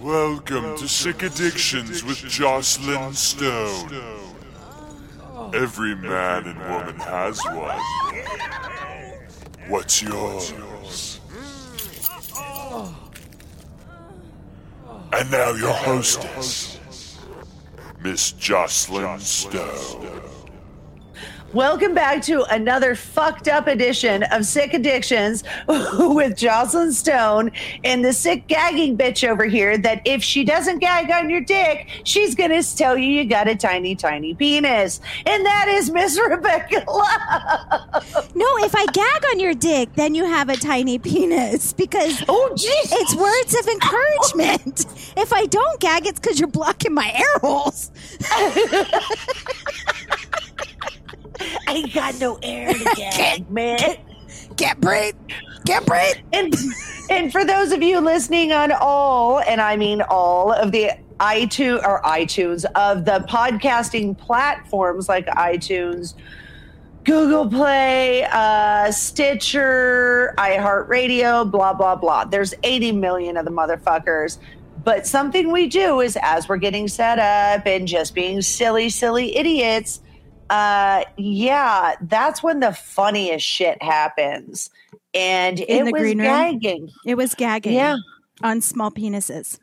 [0.00, 3.92] Welcome to Sick Addictions with Jocelyn Stone.
[5.52, 7.78] Every man and woman has one.
[9.68, 10.54] What's yours?
[15.12, 16.78] And now your hostess,
[18.02, 20.30] Miss Jocelyn Stone.
[21.52, 27.50] Welcome back to another fucked up edition of Sick Addictions with Jocelyn Stone
[27.82, 29.76] and the sick gagging bitch over here.
[29.76, 33.56] That if she doesn't gag on your dick, she's gonna tell you you got a
[33.56, 38.36] tiny, tiny penis, and that is Miss Rebecca Love.
[38.36, 42.52] No, if I gag on your dick, then you have a tiny penis because Oh,
[42.54, 44.86] it's words of encouragement.
[45.16, 47.90] if I don't gag, it's because you're blocking my air holes.
[51.66, 53.78] I ain't got no air to gag, man.
[54.56, 55.14] Can't breathe.
[55.66, 56.16] Can't breathe.
[56.32, 56.54] and
[57.10, 61.86] and for those of you listening on all, and I mean all of the iTunes
[61.86, 66.14] or iTunes of the podcasting platforms like iTunes,
[67.04, 72.24] Google Play, uh, Stitcher, iHeartRadio, blah blah blah.
[72.24, 74.38] There's 80 million of the motherfuckers.
[74.82, 79.36] But something we do is as we're getting set up and just being silly, silly
[79.36, 80.00] idiots,
[80.50, 84.68] uh, yeah, that's when the funniest shit happens.
[85.14, 86.26] And In it the was green room?
[86.26, 86.90] gagging.
[87.06, 87.72] It was gagging.
[87.72, 87.96] Yeah.
[88.42, 89.58] On small penises.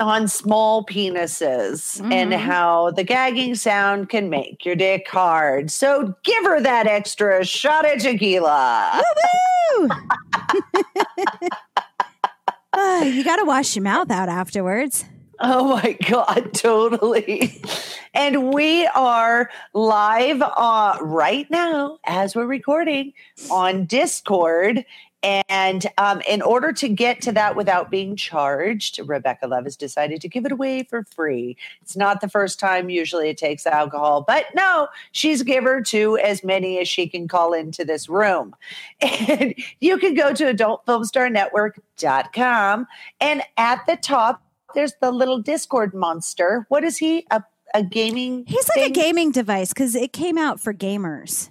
[0.00, 2.38] on small penises and Mhm.
[2.38, 5.72] how the gagging sound can make your dick hard.
[5.72, 9.02] So give her that extra shot of tequila.
[9.80, 9.88] Woo!
[12.80, 15.04] Ah, you got to wash your mouth out afterwards.
[15.40, 17.62] Oh my God, totally.
[18.12, 23.12] and we are live uh, right now as we're recording
[23.50, 24.84] on Discord.
[25.22, 30.20] And um, in order to get to that without being charged, Rebecca Love has decided
[30.20, 31.56] to give it away for free.
[31.82, 32.88] It's not the first time.
[32.88, 37.52] Usually it takes alcohol, but no, she's giver to as many as she can call
[37.52, 38.54] into this room.
[39.00, 42.86] And you can go to adultfilmstarnetwork.com.
[43.20, 44.42] And at the top,
[44.74, 46.66] there's the little Discord monster.
[46.68, 47.26] What is he?
[47.30, 47.42] A,
[47.74, 48.44] a gaming?
[48.46, 51.50] He's like a gaming device because it came out for gamers.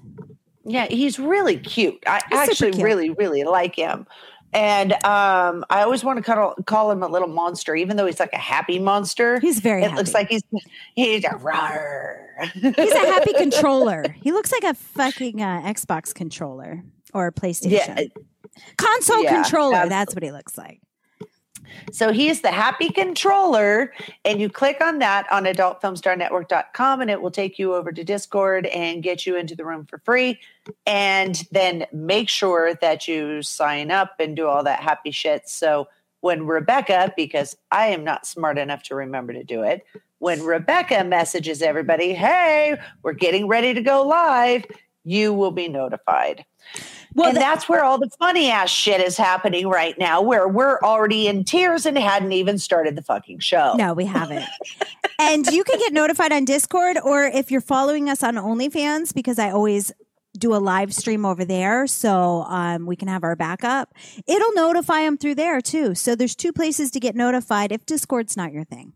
[0.65, 2.03] Yeah, he's really cute.
[2.05, 2.83] I He's actually cute.
[2.83, 4.05] really, really like him.
[4.53, 8.19] And um, I always want to call, call him a little monster, even though he's
[8.19, 9.39] like a happy monster.
[9.39, 9.97] He's very it happy.
[9.97, 10.41] looks like he's
[10.95, 12.17] he's a rawr.
[12.53, 14.03] He's a happy controller.
[14.21, 17.71] He looks like a fucking uh, Xbox controller or PlayStation.
[17.71, 18.03] yeah.
[18.77, 19.75] Console Yeah, controller.
[19.75, 19.89] absolutely.
[19.89, 20.81] That's what he looks like.
[21.91, 23.93] So he's the happy controller,
[24.25, 28.65] and you click on that on adultfilmstarnetwork.com, and it will take you over to Discord
[28.67, 30.39] and get you into the room for free.
[30.85, 35.47] And then make sure that you sign up and do all that happy shit.
[35.49, 35.87] So
[36.21, 39.85] when Rebecca, because I am not smart enough to remember to do it,
[40.19, 44.65] when Rebecca messages everybody, hey, we're getting ready to go live,
[45.03, 46.43] you will be notified
[47.13, 50.79] Well, and that's where all the funny ass shit is happening right now, where we're
[50.81, 53.73] already in tears and hadn't even started the fucking show.
[53.75, 54.45] no, we haven't.
[55.19, 59.39] and you can get notified on Discord or if you're following us on OnlyFans, because
[59.39, 59.91] I always
[60.37, 63.93] do a live stream over there so um, we can have our backup.
[64.27, 65.95] It'll notify them through there too.
[65.95, 68.93] So there's two places to get notified if Discord's not your thing.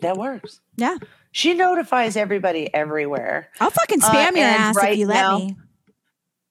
[0.00, 0.60] That works.
[0.76, 0.98] Yeah.
[1.32, 3.48] She notifies everybody everywhere.
[3.60, 5.56] I'll fucking Uh, spam your ass right if you let now- me.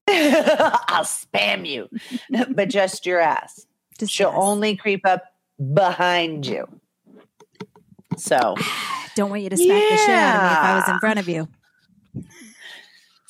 [0.09, 1.89] I'll spam you,
[2.55, 3.65] but just your ass.
[3.99, 4.37] Just She'll yes.
[4.39, 5.23] only creep up
[5.73, 6.67] behind you.
[8.17, 8.55] So,
[9.15, 11.19] Don't want you to smack the shit out of me if I was in front
[11.19, 11.47] of you.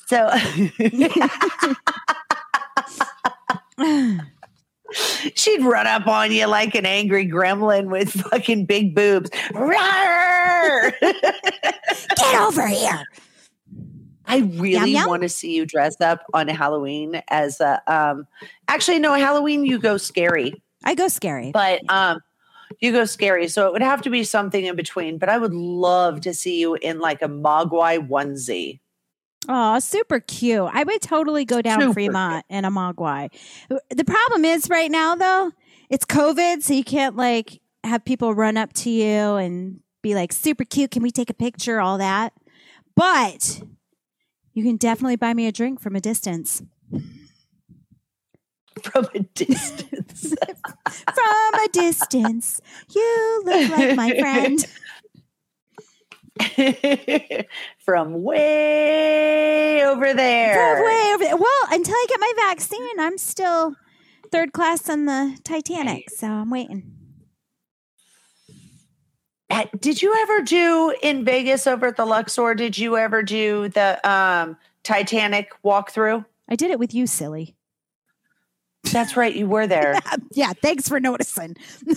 [0.06, 0.30] so
[5.36, 9.30] she'd run up on you like an angry gremlin with fucking big boobs.
[9.30, 9.56] Get
[12.40, 13.04] over here.
[14.26, 18.26] I really want to see you dress up on Halloween as a um
[18.68, 21.50] actually no Halloween you go scary, I go scary.
[21.52, 22.20] but um
[22.80, 23.48] you go scary.
[23.48, 26.60] So it would have to be something in between, but I would love to see
[26.60, 28.80] you in like a Mogwai onesie.
[29.48, 30.68] Oh, super cute.
[30.72, 33.30] I would totally go down Super Fremont in a Mogwai.
[33.90, 35.52] The problem is right now though,
[35.88, 40.32] it's COVID, so you can't like have people run up to you and be like
[40.32, 40.90] super cute.
[40.90, 41.80] Can we take a picture?
[41.80, 42.34] All that.
[42.94, 43.62] But
[44.52, 46.62] you can definitely buy me a drink from a distance.
[48.84, 50.34] From a distance.
[50.88, 52.60] From a distance.
[52.94, 54.64] You look like my friend.
[57.78, 60.76] From way over there.
[60.76, 61.36] From way over there.
[61.36, 63.74] Well, until I get my vaccine, I'm still
[64.30, 66.98] third class on the Titanic, so I'm waiting.
[69.80, 72.54] Did you ever do in Vegas over at the Luxor?
[72.54, 76.24] Did you ever do the um, Titanic walkthrough?
[76.48, 77.54] I did it with you, silly.
[78.92, 79.98] That's right, you were there.
[80.32, 81.56] Yeah, thanks for noticing.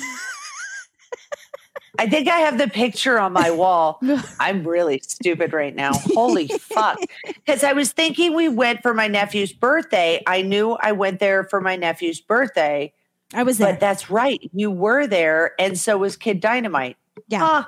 [2.01, 4.01] I think I have the picture on my wall.
[4.39, 5.91] I'm really stupid right now.
[5.93, 6.97] Holy fuck.
[7.25, 10.21] Because I was thinking we went for my nephew's birthday.
[10.25, 12.93] I knew I went there for my nephew's birthday,
[13.33, 13.73] I was there.
[13.73, 14.39] but that's right.
[14.53, 16.97] You were there, and so was Kid Dynamite.
[17.27, 17.65] yeah,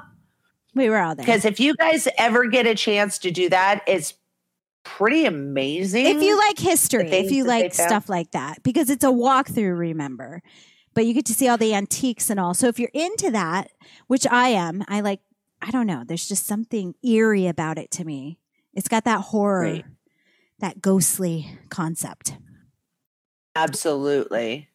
[0.74, 1.25] we were all there.
[1.25, 4.15] Because if you guys ever get a chance to do that, it's
[4.83, 6.06] pretty amazing.
[6.06, 10.41] if you like history, if you like stuff like that, because it's a walkthrough, remember,
[10.94, 12.54] but you get to see all the antiques and all.
[12.54, 13.72] So if you're into that,
[14.07, 15.19] which I am, I like,
[15.62, 18.40] I don't know, there's just something eerie about it to me.
[18.74, 19.86] It's got that horror, Right.
[20.60, 22.36] that ghostly concept.
[23.56, 24.68] Absolutely.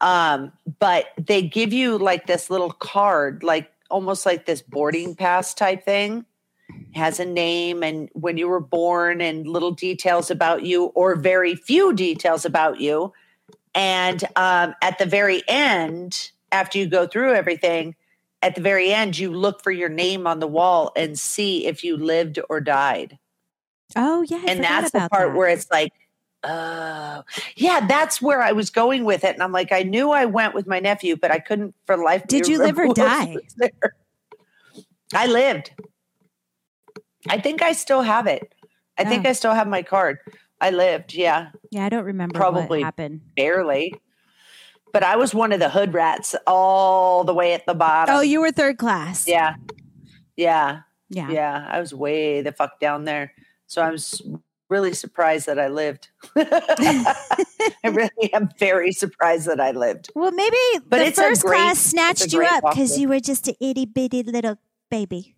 [0.00, 5.54] Um, but they give you like this little card, like almost like this boarding pass
[5.54, 6.24] type thing.
[6.94, 11.54] Has a name and when you were born and little details about you, or very
[11.54, 13.12] few details about you.
[13.74, 17.94] And um, at the very end, after you go through everything,
[18.42, 21.82] at the very end, you look for your name on the wall and see if
[21.84, 23.18] you lived or died
[23.94, 25.36] Oh yeah, I and that's the part that.
[25.36, 25.92] where it's like
[26.44, 27.22] oh
[27.54, 30.54] yeah that's where i was going with it and i'm like i knew i went
[30.54, 33.54] with my nephew but i couldn't for life Did you live or remember who else
[33.60, 33.70] die?
[35.14, 35.70] i lived
[37.28, 38.52] i think i still have it
[38.98, 39.28] i think Oh.
[39.28, 40.18] i still have my card
[40.62, 42.78] i lived yeah yeah, I don't remember Probably.
[42.80, 43.20] what happened.
[43.36, 43.94] barely
[44.92, 48.20] but i was one of the hood rats all the way at the bottom Oh,
[48.22, 49.26] you were third class.
[49.28, 49.56] yeah
[50.36, 50.80] yeah
[51.10, 51.28] yeah.
[51.30, 53.32] yeah i was way the fuck down there
[53.66, 54.22] so i'm s-
[54.70, 57.14] really surprised that i lived i
[57.84, 60.56] really am very surprised that i lived Well, maybe
[60.88, 63.84] But the it's first great- class snatched you up because you were just a itty
[63.84, 64.56] bitty little
[64.90, 65.34] baby.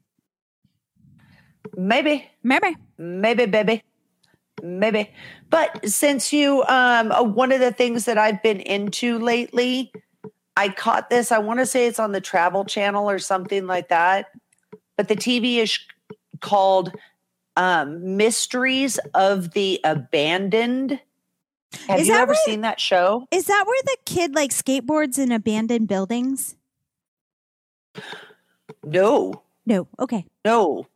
[1.77, 2.77] maybe Maybe.
[2.99, 3.83] maybe baby
[4.63, 5.11] maybe
[5.51, 9.93] but since you um uh, one of the things that i've been into lately
[10.57, 13.89] i caught this i want to say it's on the travel channel or something like
[13.89, 14.27] that
[14.97, 15.79] but the tv is
[16.41, 16.93] called
[17.57, 21.01] um mysteries of the abandoned
[21.89, 25.19] have Is you ever where- seen that show Is that where the kid like skateboards
[25.19, 26.55] in abandoned buildings?
[28.85, 29.89] no No.
[29.99, 30.25] Okay.
[30.45, 30.87] No.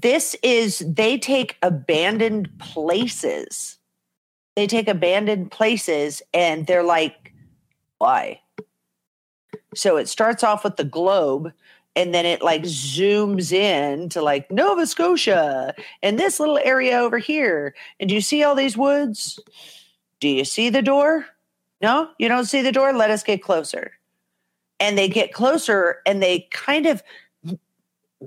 [0.00, 3.78] This is they take abandoned places.
[4.56, 7.32] They take abandoned places and they're like,
[7.98, 8.40] why?
[9.72, 11.52] So it starts off with the globe
[11.94, 17.18] and then it like zooms in to like Nova Scotia and this little area over
[17.18, 17.72] here.
[18.00, 19.38] And do you see all these woods?
[20.18, 21.26] Do you see the door?
[21.80, 22.92] No, you don't see the door?
[22.92, 23.92] Let us get closer.
[24.80, 27.00] And they get closer and they kind of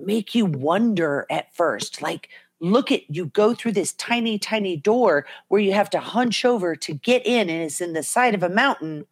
[0.06, 2.02] make you wonder at first.
[2.02, 2.30] Like,
[2.60, 6.76] look at you go through this tiny, tiny door where you have to hunch over
[6.76, 9.06] to get in, and it's in the side of a mountain.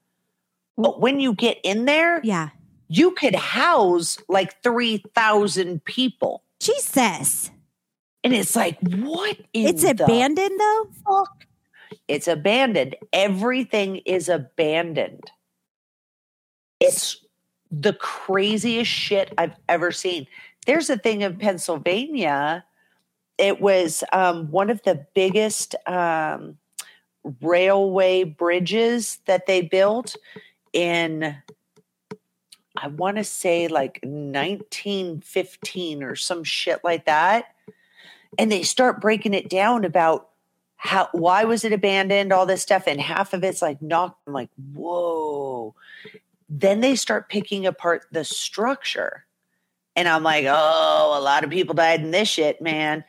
[0.77, 2.49] But when you get in there, Yeah.
[2.87, 6.43] you could house like 3,000 people.
[6.59, 7.51] Jesus.
[8.23, 10.87] And it's like, what It's abandoned though?
[11.05, 11.45] fuck?
[12.07, 12.95] It's abandoned.
[13.13, 15.31] Everything is abandoned.
[16.79, 17.23] It's
[17.71, 20.27] the craziest shit I've ever seen.
[20.65, 22.65] There's a thing in Pennsylvania.
[23.37, 26.57] It was um, one of the biggest um,
[27.41, 30.15] railway bridges that they built
[30.73, 31.35] in,
[32.77, 37.55] I want to say like 1915 or some shit like that.
[38.37, 40.29] And they start breaking it down about
[40.77, 44.33] how why was it abandoned all this stuff and half of it's like knocked i'm
[44.33, 45.73] like whoa
[46.47, 49.24] then they start picking apart the structure
[49.95, 53.03] and i'm like oh a lot of people died in this shit man.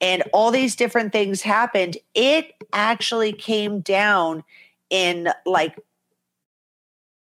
[0.00, 1.96] And all these different things happened.
[2.14, 4.44] It actually came down
[4.90, 5.76] in like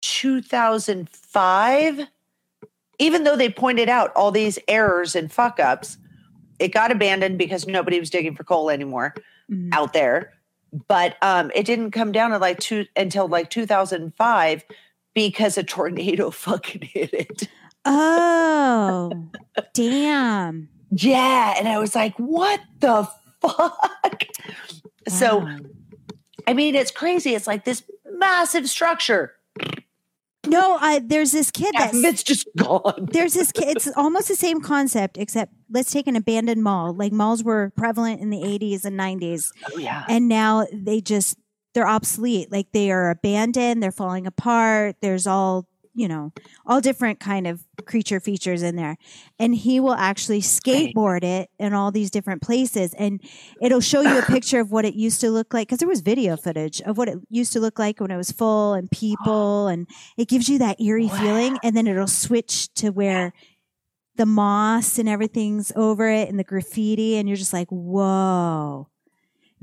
[0.01, 2.07] 2005
[2.99, 5.97] even though they pointed out all these errors and fuck ups
[6.59, 9.13] it got abandoned because nobody was digging for coal anymore
[9.49, 9.69] Mhm.
[9.73, 10.31] out there.
[10.87, 14.63] But um it didn't come down like two until like 2005
[15.13, 17.49] because a tornado fucking hit it
[17.83, 19.29] Oh,
[19.73, 20.69] damn.
[20.91, 23.07] yeah and i was like what the
[23.41, 24.23] fuck
[25.07, 25.47] so
[26.47, 27.83] i mean it's crazy it's like this
[28.17, 29.33] massive structure
[30.47, 33.77] no, I, there's this kid of that's it's just gone there's this kid.
[33.77, 36.93] It's almost the same concept, except let's take an abandoned mall.
[36.95, 41.38] Like malls were prevalent in the 80s and 90s, oh yeah and now they just
[41.73, 42.51] they're obsolete.
[42.51, 44.95] Like they are abandoned, they're falling apart.
[45.01, 46.31] There's all, you know,
[46.65, 48.98] all different kind of creature features in there.
[49.39, 53.21] And he will actually skateboard it in all these different places and
[53.62, 56.01] it'll show you a picture of what it used to look like cuz there was
[56.01, 59.67] video footage of what it used to look like when it was full and people
[59.71, 61.17] and it gives you that eerie Wow.
[61.19, 63.33] feeling and then it'll switch to where
[64.15, 68.89] the moss and everything's over it and the graffiti and you're just like, "Whoa.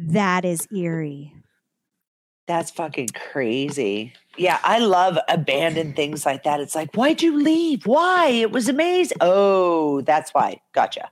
[0.01, 0.13] Mm-hmm.
[0.15, 1.35] That is eerie."
[2.47, 4.15] That's fucking crazy.
[4.39, 6.61] Yeah, I love abandoned things like that.
[6.61, 7.87] It's like, why'd you leave?
[7.87, 8.29] Why?
[8.29, 9.19] It was amazing.
[9.21, 10.61] Oh, that's why.
[10.73, 11.11] Gotcha.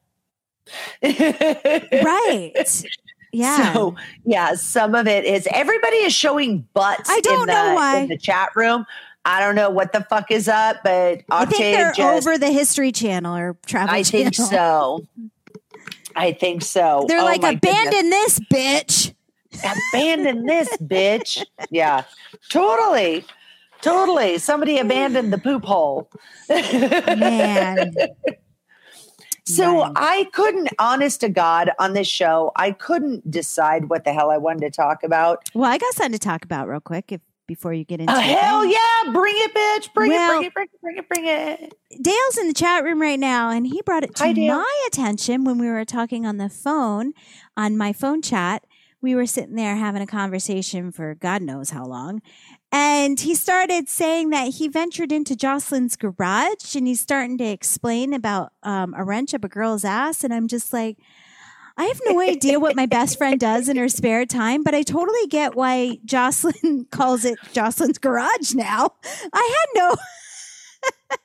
[1.03, 2.53] Right.
[3.33, 3.73] Yeah.
[3.73, 7.11] So yeah, some of it is everybody is showing butts.
[7.11, 7.99] I don't in the, know why.
[7.99, 8.87] in the chat room.
[9.25, 12.27] I don't know what the fuck is up, but I think they're just.
[12.27, 14.31] over the History Channel or Travel I Channel.
[14.31, 15.07] think so.
[16.15, 17.05] I think so.
[17.09, 17.73] They're Oh like, my goodness.
[17.83, 19.15] abandon this bitch.
[19.65, 21.45] Abandon this bitch.
[21.71, 22.05] Yeah,
[22.51, 23.25] totally,
[23.83, 24.39] totally.
[24.39, 26.11] Somebody abandoned the poop hole.
[27.17, 27.95] Man.
[29.45, 29.93] So Right.
[29.97, 34.39] I couldn't, honest to God, on this show, I couldn't decide what the hell I
[34.39, 35.49] wanted to talk about.
[35.55, 38.15] Well, I got something to talk about real quick if before you get uh, into
[38.17, 38.23] Oh, it.
[38.25, 41.27] hell yeah, bring it, bitch, bring Well- it, bring it, bring it, bring it, bring
[41.61, 41.75] it.
[42.03, 45.45] Dale's in the chat room right now, and he brought it to Hi, my attention
[45.45, 47.13] when we were talking on the phone
[47.57, 48.65] on my phone chat.
[49.07, 52.23] We were sitting there having a conversation for God knows how long.
[52.73, 58.13] And he started saying that he ventured into Jocelyn's garage and he's starting to explain
[58.13, 60.25] about um, a wrench up a girl's ass.
[60.25, 60.99] And I'm just like,
[61.77, 64.83] I have no idea what my best friend does in her spare time, but I
[64.83, 68.91] totally get why Jocelyn calls it Jocelyn's garage now.
[69.33, 69.95] I had no.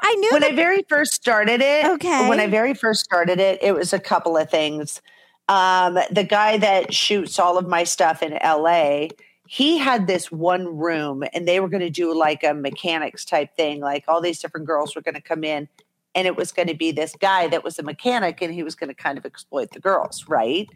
[0.00, 2.28] I knew When that I very first started it, Okay.
[2.28, 5.02] when I very first started it, it was a couple of things.
[5.48, 9.08] Um, the guy that shoots all of my stuff in LA,
[9.46, 13.54] he had this one room and they were going to do like a mechanics type
[13.56, 13.80] thing.
[13.80, 15.68] Like all these different girls were going to come in
[16.14, 18.74] and it was going to be this guy that was a mechanic and he was
[18.74, 20.68] going to kind of exploit the girls, right?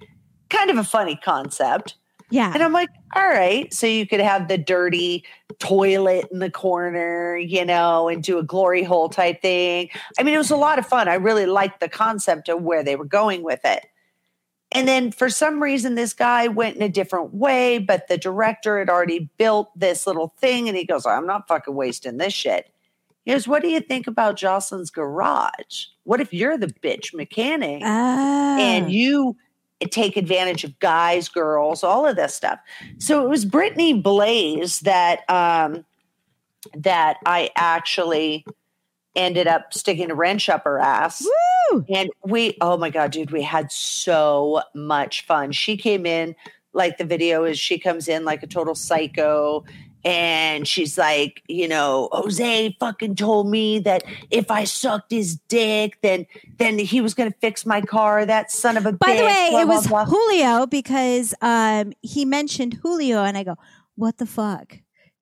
[0.51, 1.95] Kind of a funny concept.
[2.31, 2.53] Yeah.
[2.53, 3.73] And I'm like, all right.
[3.73, 5.25] So you could have the dirty
[5.59, 9.89] toilet in the corner, you know, and do a glory hole type thing.
[10.19, 11.09] I mean, it was a lot of fun.
[11.09, 13.87] I really liked the concept of where they were going with it.
[14.73, 18.79] And then for some reason, this guy went in a different way, but the director
[18.79, 20.69] had already built this little thing.
[20.69, 22.71] And he goes, I'm not fucking wasting this shit.
[23.25, 25.87] He goes, What do you think about Jocelyn's garage?
[26.05, 27.83] What if you're the bitch mechanic?
[27.85, 28.59] Oh.
[28.59, 29.37] and you
[29.91, 32.59] take advantage of guys, girls, all of this stuff.
[32.99, 35.85] So it was Brittany Blaze that um,
[36.75, 38.45] that I actually
[39.19, 41.27] ended up sticking a wrench up her ass.
[41.73, 41.85] Woo!
[41.91, 45.53] And we, oh my God, dude, we had so much fun.
[45.53, 46.35] She came in,
[46.73, 49.65] like the video is she comes in like a total psycho.
[50.05, 55.99] And she's like, you know, Jose fucking told me that if I sucked his dick,
[56.03, 56.25] then
[56.59, 58.25] then he was gonna fix my car.
[58.25, 59.19] That son of a By bitch.
[59.19, 60.05] the way, blah, it blah, was blah.
[60.05, 63.57] Julio because um, he mentioned Julio, and I go,
[63.97, 64.79] "What the fuck,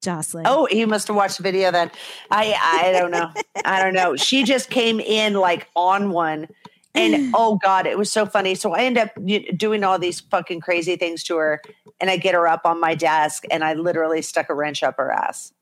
[0.07, 1.91] Jocelyn?" Oh, he must have watched the video then.
[2.31, 3.31] I I don't know.
[3.65, 4.17] I don't know.
[4.27, 6.49] She just came in like on one.
[6.95, 8.55] And oh god, it was so funny.
[8.55, 9.11] So I end up
[9.57, 11.61] doing all these fucking crazy things to her,
[12.01, 14.97] and I get her up on my desk, and I literally stuck a wrench up
[14.97, 15.53] her ass.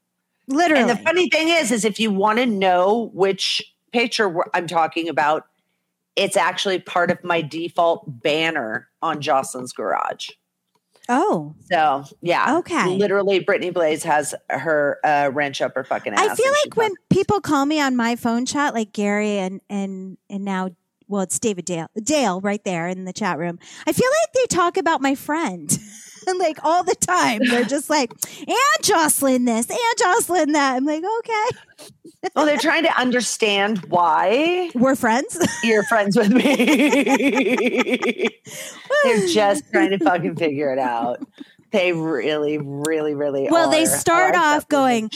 [0.46, 0.82] literally.
[0.82, 5.08] And the funny thing is, is if you want to know which picture I'm talking
[5.08, 5.46] about,
[6.16, 10.30] it's actually part of my default banner on Jocelyn's Garage.
[11.08, 12.96] Oh, So yeah, Okay.
[12.96, 16.30] Literally, Brittany Blaze has her uh, wrench up her fucking ass.
[16.30, 20.18] I feel like when people call me on my phone chat, like Gary and and
[20.30, 20.70] and now,
[21.08, 23.58] well, it's David Dale, Dale, right there in the chat room.
[23.86, 25.78] I feel like they talk about my friend.
[26.38, 30.76] like all the time, they're just like, and Jocelyn this, and Jocelyn that.
[30.76, 31.90] I'm like, okay,
[32.34, 35.38] Well, they're trying to understand why we're friends.
[35.62, 37.04] you're friends with me.
[39.04, 41.26] they're just trying to fucking figure it out.
[41.70, 45.10] They really, really, really Well, they start off thought they were going.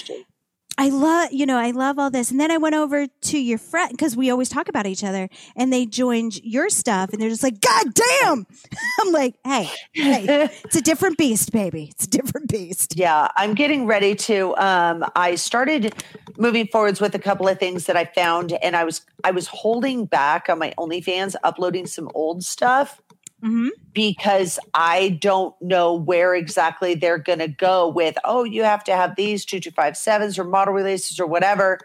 [0.79, 2.31] I love, you know, I love all this.
[2.31, 5.29] And then I went over to your friend because we always talk about each other
[5.57, 8.47] and they joined your stuff and they're just like, God damn.
[9.01, 11.89] I'm like, hey, hey, it's a different beast, baby.
[11.91, 12.95] It's a different beast.
[12.97, 14.57] Yeah, I'm getting ready to.
[14.57, 15.95] Um, I started
[16.37, 19.49] moving forwards with a couple of things that I found, and I was I was
[19.49, 23.03] holding back on my OnlyFans uploading some old stuff
[23.41, 28.17] hmm because I don't know where exactly they're going to go with.
[28.23, 31.81] Oh, you have to have these two two five sevens or model releases or whatever.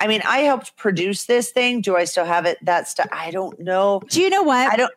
[0.00, 1.80] I mean, I helped produce this thing.
[1.80, 2.58] Do I still have it?
[2.62, 3.08] That stuff?
[3.12, 4.02] I don't know.
[4.08, 4.72] Do you know what?
[4.72, 4.92] I don't.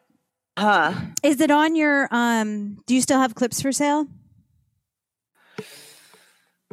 [0.58, 0.94] Huh?
[1.22, 4.08] Is it on your, um, do you still have clips for sale?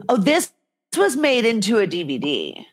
[0.08, 0.50] Oh, this
[0.96, 2.64] was made into a DVD.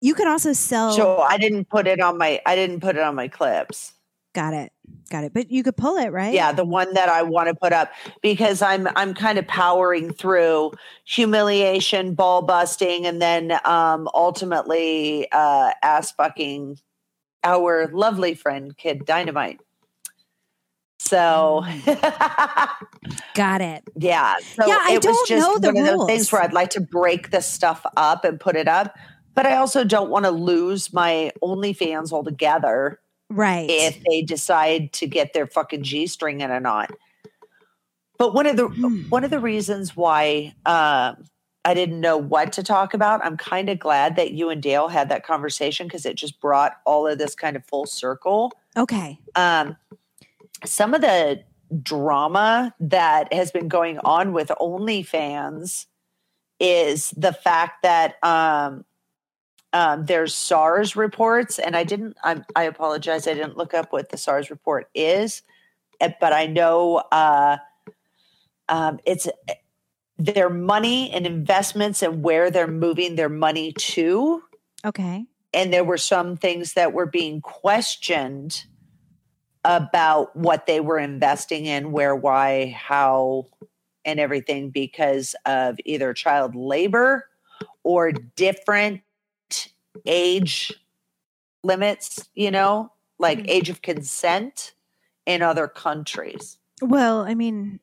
[0.00, 0.92] You can also sell.
[0.92, 3.93] So I didn't put it on my I didn't put it on my clips.
[4.34, 4.72] Got it.
[5.10, 5.32] Got it.
[5.32, 6.34] But you could pull it, right?
[6.34, 10.12] Yeah, the one that I want to put up because I'm I'm kind of powering
[10.12, 10.72] through
[11.04, 16.78] humiliation, ball busting, and then um ultimately uh ass fucking
[17.44, 19.60] our lovely friend Kid Dynamite.
[20.98, 21.64] So
[23.34, 23.84] Got it.
[23.96, 24.36] yeah.
[24.58, 26.06] So Yeah, I it was don't just know the one of those rules.
[26.06, 28.96] things where I'd like to break this stuff up and put it up.
[29.34, 33.00] But I also don't want to lose my OnlyFans altogether
[33.34, 33.66] Right.
[33.68, 36.90] if they decide to get their fucking G string in or not.
[38.18, 39.02] But one of the Hmm.
[39.08, 41.24] one of the reasons why um,
[41.64, 44.88] I didn't know what to talk about, I'm kind of glad that you and Dale
[44.88, 48.52] had that conversation because it just brought all of this kind of full circle.
[48.76, 49.18] okay.
[49.34, 49.76] Um,
[50.64, 51.42] some of the
[51.82, 55.86] drama that has been going on with OnlyFans
[56.60, 58.84] is the fact that um,
[59.74, 62.16] um, there's SARS reports, and I didn't.
[62.22, 63.26] I, I apologize.
[63.26, 65.42] I didn't look up what the SARS report is,
[66.00, 67.56] eh, but I know uh,
[68.68, 69.28] um, it's
[70.16, 74.44] their money and investments and where they're moving their money to
[74.84, 75.26] Okay.
[75.52, 78.64] and there were some things that were being questioned
[79.64, 83.46] about what they were investing in, where, why, how,
[84.04, 87.26] and everything because of either child labor
[87.82, 89.00] or different
[90.06, 90.72] age
[91.62, 93.44] limits, you know, like Mhm.
[93.48, 94.74] age of consent
[95.26, 96.58] in other countries.
[96.82, 97.80] Well, I mean,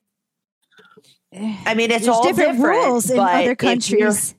[1.31, 4.35] eh, I mean, it's all different, different, rules in other countries.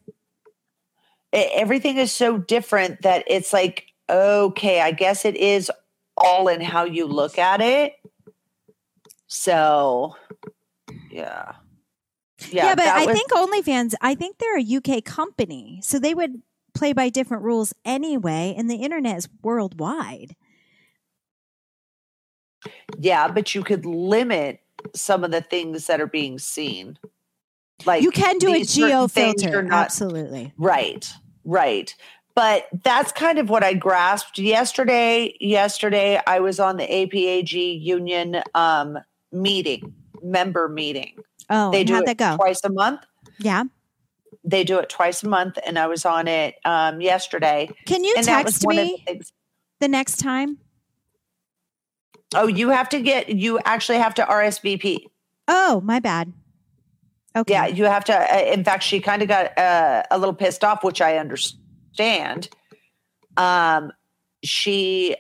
[1.33, 5.71] everything is so different that it's like okay i guess it is
[6.19, 7.95] all in how you look at it
[9.29, 10.15] so
[11.11, 11.53] yeah
[12.51, 15.81] Yeah, but I think OnlyFans, I think they're a UK company.
[15.83, 16.43] So they would
[16.75, 18.55] play by different rules anyway.
[18.57, 20.37] And the internet is worldwide.
[22.99, 24.61] yeah but you could limit
[24.95, 26.97] some of the things that are being seen
[27.87, 29.63] like you can do a geo filter.
[29.63, 30.53] not- Absolutely.
[30.57, 31.11] Right,
[31.45, 31.95] right.
[32.35, 35.37] But that's kind of what I grasped yesterday.
[35.41, 38.99] Yesterday, I was on the APAG union um,
[39.33, 41.17] meeting, member meeting.
[41.51, 42.37] Oh, they do how'd that go?
[42.37, 43.01] twice a month.
[43.39, 43.65] Yeah.
[44.45, 47.71] They do it twice a month, and I was on it um, yesterday.
[47.87, 49.25] Can you and text me the
[49.81, 50.59] the next time?
[52.35, 53.29] Oh, you have to get.
[53.29, 55.07] You actually have to RSVP.
[55.49, 56.33] Oh, my bad.
[57.35, 57.53] Okay.
[57.53, 58.15] Yeah, you have to.
[58.15, 62.49] Uh, in fact, she kind of got uh, a little pissed off, which I understand.
[63.37, 63.93] Um,
[64.43, 65.17] she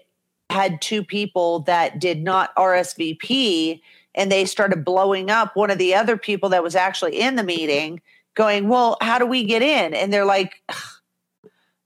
[0.51, 3.81] had two people that did not RSVP,
[4.15, 7.43] and they started blowing up one of the other people that was actually in the
[7.43, 8.01] meeting,
[8.35, 10.63] going, "Well, how do we get in?" And they're like,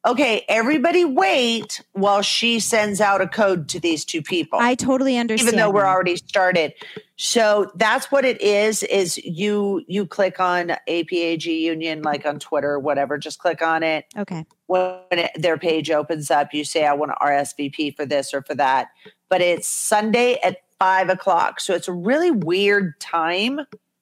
[0.06, 5.16] "Okay, everybody, wait while she sends out a code to these two people." I totally
[5.16, 5.48] understand.
[5.48, 6.72] even though we're already started
[7.18, 12.72] so that's what it is is you you click on apag union like on twitter
[12.72, 14.44] or whatever just click on it Okay.
[14.66, 18.42] when it, their page opens up you say i want to rsvp for this or
[18.42, 18.88] for that
[19.30, 23.60] but it's sunday at five o'clock so it's a really weird time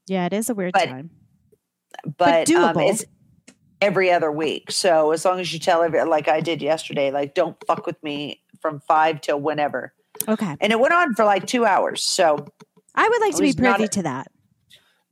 [0.08, 1.10] Yeah, it is a weird time.
[2.18, 2.90] But, um, doable.
[2.90, 3.04] it's
[3.80, 7.34] every other week so as long as you tell every like i did yesterday like
[7.34, 9.92] don't fuck with me from five till whenever
[10.28, 10.56] Okay.
[10.60, 12.46] and it went on for like two hours so
[12.94, 14.28] I would like I to be privy a- to that.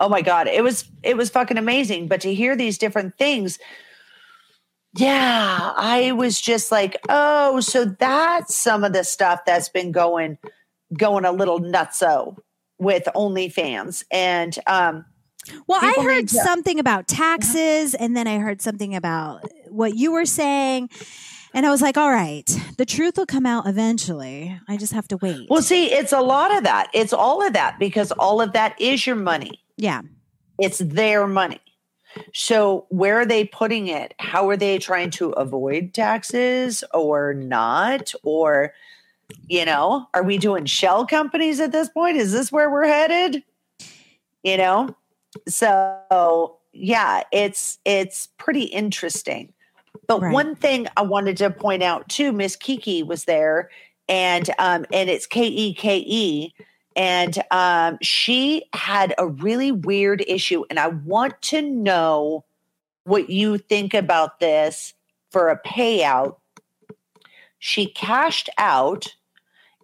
[0.01, 3.59] oh my god it was it was fucking amazing but to hear these different things
[4.97, 10.38] yeah i was just like oh so that's some of the stuff that's been going
[10.97, 12.37] going a little nutso
[12.79, 15.05] with OnlyFans and um
[15.66, 17.22] Well, I heard to- something about uh-huh.
[17.24, 20.90] taxes, and then I heard something about what you were saying.
[21.55, 22.46] And I was like, all right,
[22.78, 24.59] the truth will come out eventually.
[24.68, 25.48] I just have to wait.
[25.50, 26.88] well see it's a lot of that.
[26.94, 29.62] It's all of that because all of that is your money.
[29.76, 30.02] Yeah.
[30.59, 31.61] it's their money.
[32.33, 34.14] So where are they putting it?
[34.18, 38.14] How are they trying to avoid taxes or not?
[38.22, 38.72] Or
[39.48, 42.16] you know are we doing shell companies at this point?
[42.16, 43.42] Is this where we're headed?
[44.42, 44.96] You know
[45.49, 49.53] so yeah it's it's pretty interesting.
[50.07, 50.33] But Right.
[50.33, 53.71] one thing i wanted to point out too miss kiki was there
[54.09, 56.53] and um and it's k-e-k-e
[56.97, 62.45] and um she had a really weird issue and i want to know
[63.05, 64.95] what you think about this
[65.31, 66.37] for a payout.
[67.59, 69.14] She cashed out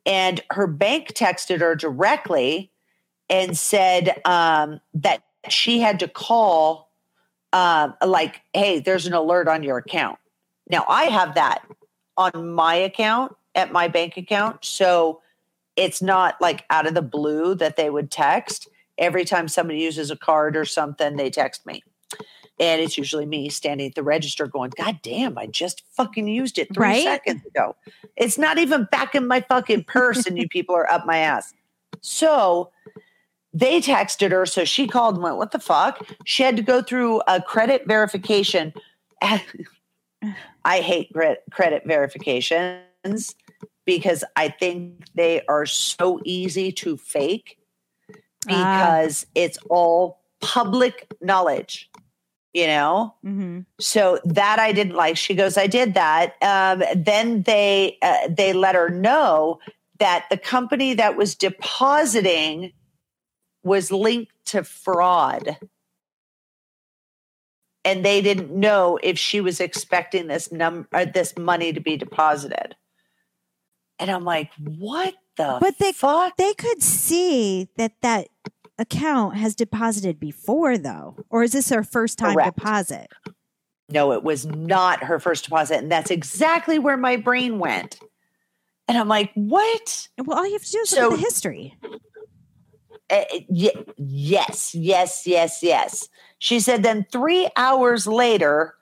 [0.04, 2.70] and her bank texted her directly
[3.30, 6.90] and said um, that she had to call
[7.52, 10.18] um, like, hey, there's an alert on your account.
[10.70, 11.62] Now I have that
[12.16, 14.64] on my account at my bank account.
[14.64, 15.22] So
[15.76, 18.68] it's not like out of the blue that they would text.
[18.98, 21.84] Every time somebody uses a card or something, they text me.
[22.60, 26.58] And it's usually me standing at the register going, God damn, I just fucking used
[26.58, 27.04] it three Right?
[27.04, 27.76] seconds ago.
[28.16, 31.54] It's not even back in my fucking purse, and you people are up my ass.
[32.00, 32.70] So
[33.52, 34.46] they texted her.
[34.46, 36.06] So she called and went, What the fuck?
[36.24, 38.72] She had to go through a credit verification.
[40.64, 43.34] I hate cre- credit verifications
[43.86, 47.58] because I think they are so easy to fake
[48.48, 48.70] Ah.
[48.70, 51.90] because it's all public knowledge,
[52.52, 53.14] you know?
[53.22, 55.16] hmm So that I didn't like.
[55.16, 56.34] She goes, I did that.
[56.42, 59.58] Um, then they uh, they let her know
[59.98, 62.72] that the company that was depositing
[63.68, 65.56] was linked to fraud,
[67.84, 71.96] and they didn't know if she was expecting this num or this money to be
[71.96, 72.74] deposited.
[73.98, 76.36] And I'm like, what the But they- fuck?
[76.36, 78.28] They could see that that
[78.78, 82.56] account has deposited before, though, or is this her first time Correct.
[82.56, 83.08] deposit?
[83.90, 87.98] No, it was not her first deposit, and that's exactly where my brain went.
[88.86, 90.08] And I'm like, what?
[90.18, 91.76] Well, all you have to do is So- look at the history.
[93.10, 96.08] Uh, yes, yes, yes, yes.
[96.38, 98.74] She said then three hours later,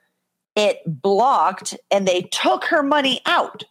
[0.55, 3.63] it blocked and they took her money out.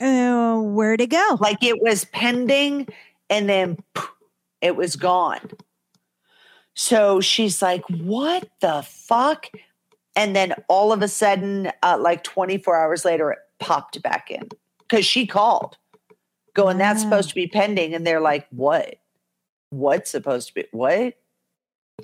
[0.00, 1.36] Uh, where'd it go?
[1.40, 2.88] Like it was pending
[3.28, 4.10] and then poof,
[4.60, 5.50] it was gone.
[6.74, 9.50] So she's like, what the fuck?
[10.14, 14.48] And then all of a sudden, uh, like 24 hours later, it popped back in
[14.78, 15.76] because she called
[16.54, 17.10] going, that's Wow.
[17.10, 17.94] supposed to be pending.
[17.94, 18.94] And they're like, what?
[19.70, 20.64] What's supposed to be?
[20.72, 21.14] What?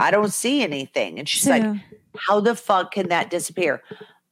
[0.01, 1.19] I don't see anything.
[1.19, 1.65] And she's like,
[2.17, 3.83] how the fuck can that disappear?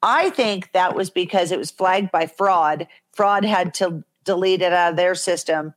[0.02, 2.88] I think that was because it was flagged by fraud.
[3.12, 5.74] Fraud had to delete it out of their system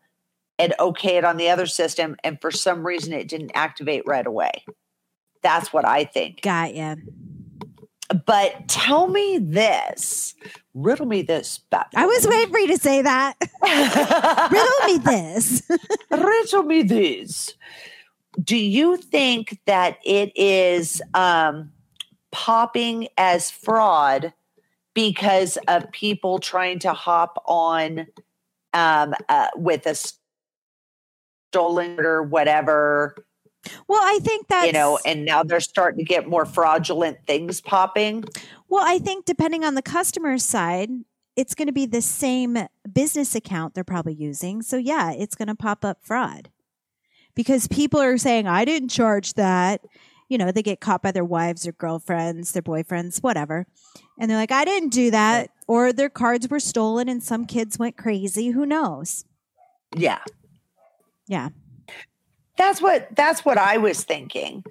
[0.58, 2.16] and okay it on the other system.
[2.24, 4.64] And for some reason, it didn't activate right away.
[5.44, 6.42] That's what I think.
[6.42, 6.96] got ya.
[8.26, 10.36] But tell me this,
[10.74, 11.60] riddle me this.
[11.72, 13.36] Bat- I was waiting for you to say that.
[14.52, 15.64] Riddle me this.
[16.12, 17.54] riddle me this.
[18.44, 21.72] Do you think that it is um,
[22.32, 24.34] popping as fraud
[24.94, 28.08] because of people trying to hop on
[28.74, 29.96] um, uh, with a
[31.52, 33.16] stolen or whatever,
[33.88, 37.62] Well, I think that's you know, and now they're starting to get more fraudulent things
[37.62, 38.24] popping?
[38.70, 40.90] Well, I think depending on the customer's side,
[41.36, 42.58] it's going to be the same
[42.92, 44.62] business account they're probably using.
[44.62, 46.50] So, yeah, it's going to pop up fraud
[47.36, 49.82] because people are saying, I didn't charge that.
[50.30, 53.68] You know, they get caught by their wives, or girlfriends, their boyfriends, whatever.
[54.18, 55.52] And they're like, I didn't do that.
[55.68, 58.50] Or their cards were stolen and some kids went crazy.
[58.50, 59.26] Who knows?
[59.96, 60.20] Yeah.
[61.28, 61.50] Yeah.
[62.58, 64.64] That's what that's what I was thinking.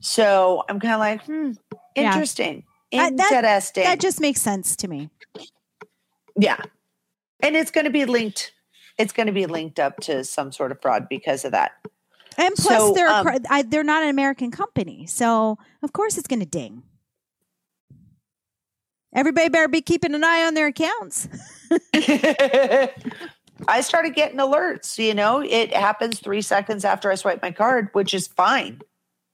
[0.00, 1.52] So I'm kind of like, hmm,
[1.96, 2.12] Yeah.
[2.14, 2.64] interesting.
[2.92, 3.84] Uh, that- Interesting.
[3.84, 5.10] That just makes sense to me.
[6.38, 6.56] yeah.
[7.40, 8.52] And it's going to be linked.
[8.96, 11.72] It's going to be linked up to some sort of fraud because of that.
[12.36, 15.06] And plus, So, they're, um, I, they're not an American company.
[15.06, 16.82] So, of course, it's going to ding.
[19.14, 21.28] Everybody better be keeping an eye on their accounts.
[23.66, 24.98] I started getting alerts.
[25.04, 28.80] You know, it happens three seconds after I swipe my card, which is fine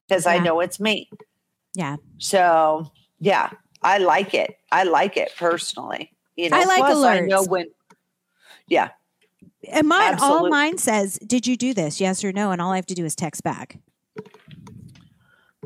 [0.09, 1.11] because I know it's me.
[1.75, 1.97] Yeah.
[2.19, 3.51] So yeah,
[3.83, 4.57] I like it.
[4.73, 6.11] I like it personally.
[6.37, 7.49] You know, I like plus I know alerts.
[7.49, 7.67] when.
[8.67, 8.89] Yeah,
[9.71, 12.01] And mine, all mine says, "Did you do this?
[12.01, 13.79] Yes or no?" And all I have to do is text back.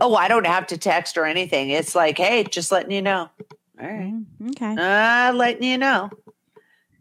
[0.01, 1.71] Oh, I don't have to text or anything.
[1.71, 3.29] It's like, hey, just letting you know.
[3.81, 4.13] All right.
[4.15, 4.75] Mm, Okay.
[4.77, 6.11] Uh, letting you know.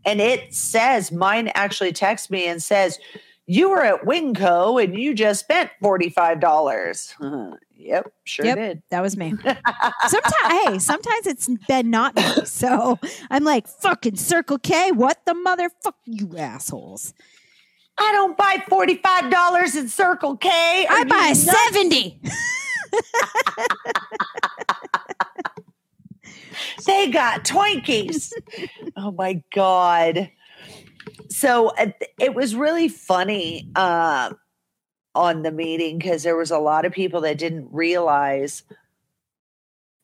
[0.07, 2.97] And it says, mine actually texts me and says,
[3.45, 7.57] you were at Wingco and you just spent $45.
[7.77, 8.57] yep, sure Yep.
[8.57, 8.81] did.
[8.89, 9.29] That was me.
[10.07, 10.33] sometimes,
[10.65, 12.23] hey, sometimes it's been not me.
[12.45, 17.13] So I'm like, "Fucking Circle K, what the motherfuck, you assholes!
[17.99, 20.49] I don't buy $45 in Circle K.
[20.89, 21.43] I buy nuts?
[21.43, 22.19] seventy.
[26.85, 28.31] They got Twinkies.
[28.97, 30.31] oh my God.
[31.29, 34.31] So uh, it was really funny uh,
[35.15, 38.63] on the meeting because there was a lot of people that didn't realize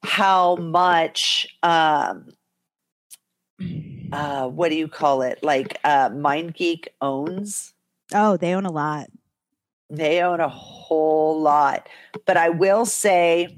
[0.04, 2.30] how much, um,
[4.12, 5.40] uh, what do you call it?
[5.42, 7.74] Like uh, MindGeek owns.
[8.14, 9.10] Oh, they own a lot.
[9.90, 11.88] They own a whole lot.
[12.26, 13.58] But I will say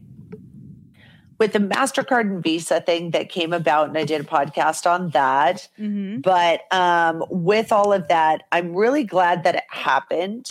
[1.37, 5.09] with the MasterCard and Visa thing that came about, and I did a podcast on
[5.09, 5.67] that.
[5.79, 6.21] Mhm.
[6.21, 10.47] But um, with all of that, I'm really glad that it happened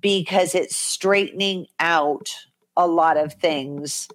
[0.00, 2.30] because it's straightening out
[2.76, 4.08] a lot of things.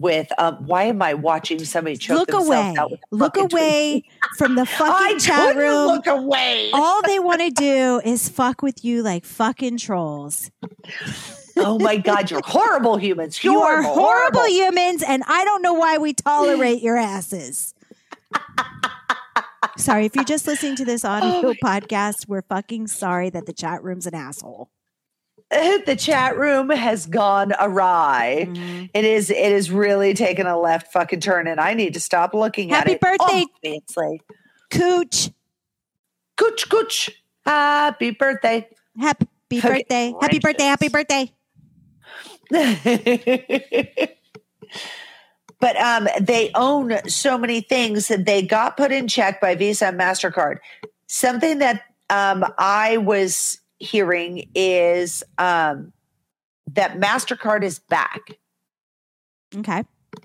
[0.00, 2.72] With um, why am I watching somebody choke Look away.
[2.78, 4.04] out with Look fucking away
[4.36, 4.80] from the Twinkie?
[4.80, 5.86] I fucking chat room.
[5.88, 6.70] look away.
[6.72, 10.52] All they want to do is fuck with you like fucking trolls.
[11.68, 13.42] Oh my god, you're horrible humans.
[13.42, 17.74] You're You are horrible, horrible humans, and I don't know why we tolerate your asses.
[19.76, 23.82] sorry, if you're just listening to this audio podcast, we're fucking sorry that the chat
[23.82, 24.70] room's an asshole.
[25.50, 28.46] the chat room has gone awry.
[28.48, 28.90] Mhm.
[28.92, 32.34] It is it is really taken a left fucking turn and I need to stop
[32.34, 33.04] looking Happy at it.
[33.04, 33.44] Happy birthday.
[33.56, 34.20] Obviously.
[34.70, 35.30] Cooch,
[36.36, 37.10] Cooch cooch.
[37.46, 38.68] Happy birthday.
[38.98, 41.32] happy birthday, happy birthday, happy birthday.
[45.60, 49.86] but um they own so many things that they got put in check by Visa
[49.86, 50.58] and MasterCard.
[51.06, 55.92] Something that um I was hearing is um
[56.74, 58.38] that MasterCard is back.
[59.56, 59.84] Okay.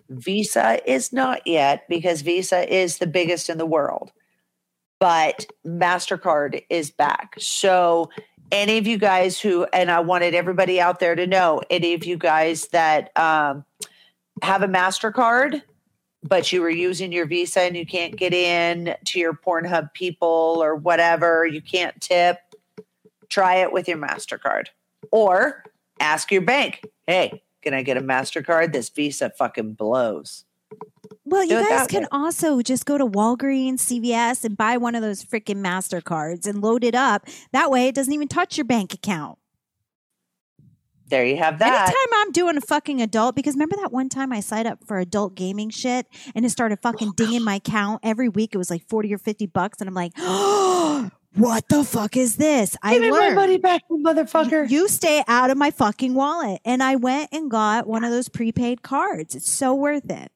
[0.09, 4.12] Visa is not yet because Visa is the biggest in the world,
[4.99, 7.36] but MasterCard is back.
[7.39, 8.09] So,
[8.51, 12.06] any of you guys who, and I wanted everybody out there to know, any of
[12.06, 13.65] you guys that um,
[14.41, 15.62] have a MasterCard,
[16.23, 20.60] but you were using your Visa and you can't get in to your Pornhub people
[20.62, 22.38] or whatever, you can't tip,
[23.29, 24.67] try it with your MasterCard
[25.12, 25.63] or
[25.99, 28.73] ask your bank, hey, can I get a MasterCard?
[28.73, 30.45] This Visa fucking blows.
[31.25, 35.23] Well, you guys can also just go to Walgreens, CVS, and buy one of those
[35.23, 37.27] freaking MasterCards and load it up.
[37.53, 39.39] That way, it doesn't even touch your bank account.
[41.07, 41.89] There you have that.
[41.89, 44.97] Anytime I'm doing a fucking adult, because remember that one time I signed up for
[44.97, 48.55] adult gaming shit and it started fucking dinging my account every week.
[48.55, 49.79] It was like 40 or 50 bucks.
[49.79, 52.75] And I'm like, oh, what the fuck is this?
[52.81, 54.67] I Give my money back, you motherfucker.
[54.69, 56.62] You stay out of my fucking wallet.
[56.65, 59.36] And I went and got one of those prepaid cards.
[59.36, 60.31] It's so worth it.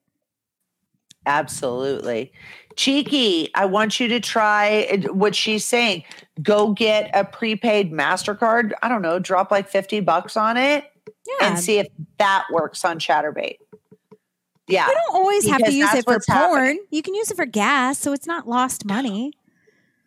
[1.28, 2.32] Absolutely.
[2.76, 6.04] Cheeky, I want you to try uh, what she's saying.
[6.42, 8.72] Go get a prepaid MasterCard.
[8.82, 10.84] I don't know, drop like 50 bucks on it
[11.26, 11.48] Yeah.
[11.48, 11.88] and see if
[12.18, 13.58] that works on Chaturbate.
[14.68, 14.86] Yeah.
[14.86, 16.38] You don't always have to use it for porn.
[16.38, 16.84] happening.
[16.90, 19.32] You can use it for gas, so it's not lost money.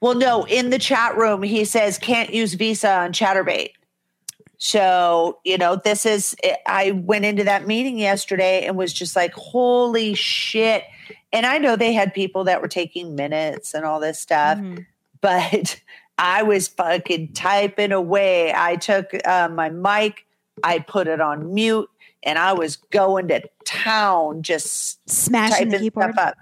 [0.01, 3.71] Well, no, in the chat room, he says can't use Visa on Chaturbate.
[4.57, 6.36] So, you know, this is,
[6.67, 10.84] I went into that meeting yesterday and was just like, holy shit.
[11.33, 14.85] And I know they had people that were taking minutes and all this stuff, Mhm.
[15.21, 15.79] but
[16.17, 18.53] I was fucking typing away.
[18.53, 20.25] I took uh, my mic,
[20.63, 21.89] I put it on mute,
[22.23, 26.13] and I was going to town just Smashing the keyboard.
[26.13, 26.37] stuff up.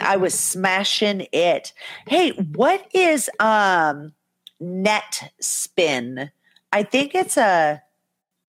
[0.00, 1.72] I was smashing it.
[2.06, 4.12] Hey, what is um
[4.60, 6.30] net spin?
[6.72, 7.82] I think it's a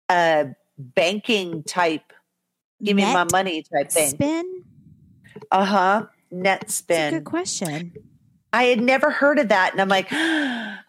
[0.10, 0.48] a
[0.80, 2.12] banking type
[2.84, 4.10] give me my money type thing.
[4.10, 4.64] Spin?
[5.52, 6.06] Uh-huh.
[6.32, 7.14] Net That's a spin.
[7.14, 7.94] good question.
[8.54, 10.08] I had never heard of that and I'm like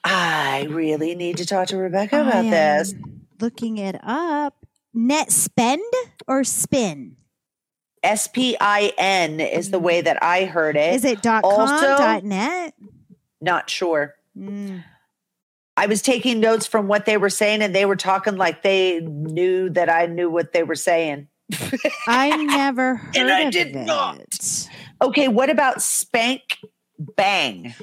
[0.05, 2.95] I really need to talk to Rebecca about this.
[3.41, 4.55] Looking it up.
[4.95, 5.83] Net spend
[6.27, 7.17] or spin?
[8.03, 10.95] S P I N is the way that I heard it.
[10.95, 12.75] Is it dot com, also- dot net?
[13.41, 14.15] Not sure.
[14.37, 14.85] Mm.
[15.77, 19.01] I was taking notes from what they were saying, and they were talking like they
[19.01, 21.29] knew that I knew what they were saying.
[22.07, 23.87] I never heard And I of did it.
[23.87, 24.69] not.
[25.01, 26.59] Okay, what about Spank
[26.99, 27.75] Bang?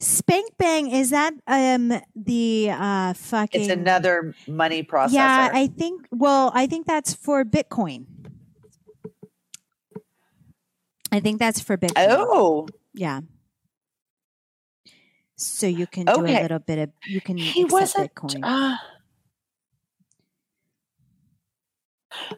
[0.00, 5.12] Spank Bang is that um the uh fucking It's another money processor.
[5.12, 8.06] Yeah, I think well, I think that's for Bitcoin.
[11.12, 11.94] I think that's for Bitcoin.
[12.18, 13.20] oh, Yeah.
[15.36, 18.14] So you can do a little bit of you can he wasn't.
[18.14, 18.40] Bitcoin.
[18.44, 18.76] uh,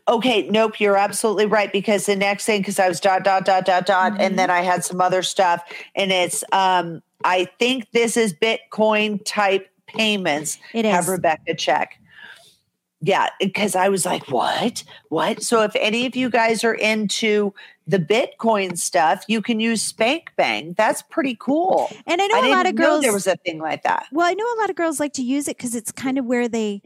[0.08, 1.72] okay, nope, you're absolutely right.
[1.72, 4.20] Because the next thing, because I was dot dot dot dot dot, Mhm.
[4.20, 5.62] and then I had some other stuff,
[5.94, 10.58] and it's um, I think this is Bitcoin type payments.
[10.72, 11.08] it have.
[11.08, 11.98] Rebecca check.
[13.04, 14.84] Yeah, because I was like, what?
[15.08, 15.42] What?
[15.42, 17.52] So if any of you guys are into
[17.84, 20.74] the Bitcoin stuff, you can use Spank Bang.
[20.78, 21.90] That's pretty cool.
[22.06, 24.06] And I know I a lot of know girls there was a thing like that.
[24.12, 26.26] Well, I know a lot of girls like to use it because it's kind of
[26.26, 26.80] where they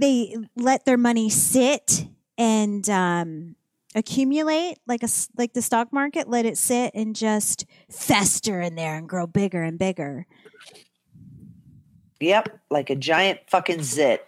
[0.00, 2.06] they let their money sit
[2.38, 3.56] and um,
[3.94, 6.28] accumulate, like a like the stock market.
[6.28, 10.26] Let it sit and just fester in there and grow bigger and bigger.
[12.20, 14.26] Yep, like a giant fucking zit.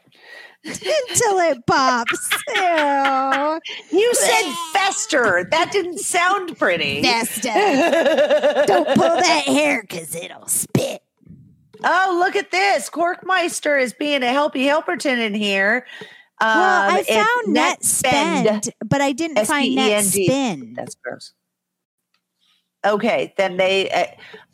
[0.65, 2.31] until it pops.
[2.55, 3.61] Ew.
[3.99, 5.49] You said fester.
[5.51, 7.01] That didn't sound pretty.
[7.03, 7.49] fester
[8.67, 11.03] Don't pull that hair because it'll spit.
[11.85, 12.91] Oh, look at this.
[12.91, 15.87] Corkmeister is being a helpy helperton in here.
[16.41, 18.65] Um, Well, I found net spend.
[18.65, 20.27] spend, but I didn't find net S-P-E-N-D.
[20.27, 20.75] spin.
[20.75, 21.33] That's gross.
[22.87, 23.91] Okay, then they.
[23.91, 24.07] Uh,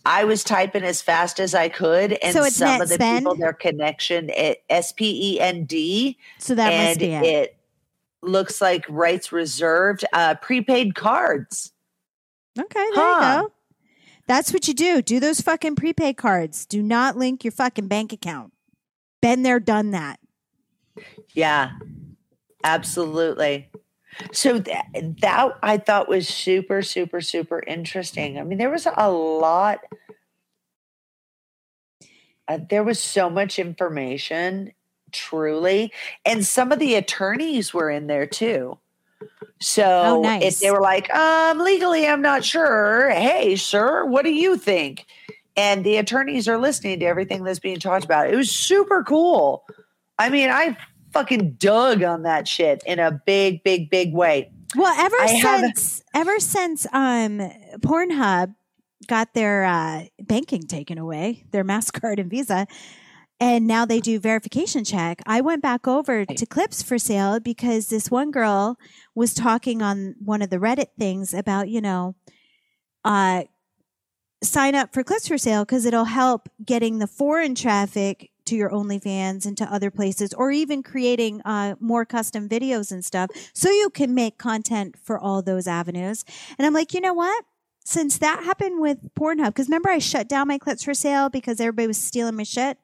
[0.06, 2.94] I was typing as fast as I could, and So it's some net of the
[2.94, 3.18] spend?
[3.20, 7.24] people, their connection, it, S P E N D, So that must be it.
[7.24, 7.56] it.
[8.22, 10.04] looks like rights reserved.
[10.14, 11.72] Uh, prepaid cards.
[12.58, 13.42] Okay, there Huh.
[13.42, 13.52] you go.
[14.26, 15.02] That's what you do.
[15.02, 16.64] Do those fucking prepaid cards.
[16.66, 18.52] Do not link your fucking bank account.
[19.20, 20.18] Been there, done that.
[21.34, 21.72] Yeah,
[22.62, 23.68] absolutely.
[24.32, 24.86] So that,
[25.20, 28.38] that I thought was super, super, super interesting.
[28.38, 29.80] I mean, there was a lot.
[32.46, 34.72] Uh, there was so much information,
[35.12, 35.92] truly,
[36.24, 38.78] and some of the attorneys were in there too.
[39.60, 40.42] So Oh, nice.
[40.42, 43.10] if they were like, um, legally, I'm not sure.
[43.10, 45.06] Hey, sir, what do you think?
[45.56, 48.28] And the attorneys are listening to everything that's being talked about.
[48.30, 49.64] It was super cool.
[50.18, 50.76] I mean, I
[51.12, 54.50] fucking dug on that shit in a big, big, big way.
[54.76, 57.38] Well, ever I have- since ever since um
[57.78, 58.54] Pornhub
[59.06, 62.66] got their uh, banking taken away, their Mastercard and Visa,
[63.40, 65.20] and now they do verification check.
[65.26, 68.78] I went back over to Clips for Sale because this one girl
[69.14, 72.14] was talking on one of the Reddit things about you know,
[73.04, 73.44] uh,
[74.42, 78.70] sign up for Clips for Sale because it'll help getting the foreign traffic to your
[78.70, 83.70] OnlyFans and to other places, or even creating uh, more custom videos and stuff, so
[83.70, 86.24] you can make content for all those avenues.
[86.58, 87.44] And I'm like, you know what?
[87.86, 91.60] Since that happened with Pornhub, because remember I shut down my clips for sale because
[91.60, 92.78] everybody was stealing my shit.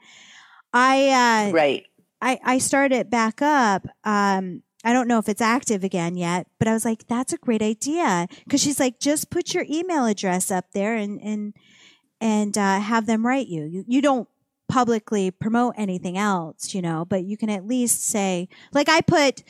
[0.73, 1.87] I uh, Right.
[2.23, 3.87] I, I started it back up.
[4.05, 7.39] Um, I don't know if it's active again yet, but I was like, that's a
[7.39, 8.27] great idea.
[8.49, 11.55] Cause she's like, just put your email address up there and, and,
[12.21, 13.65] and, uh, have them write you.
[13.65, 14.29] You, you don't
[14.69, 19.43] publicly promote anything else, you know, but you can at least say, like I put,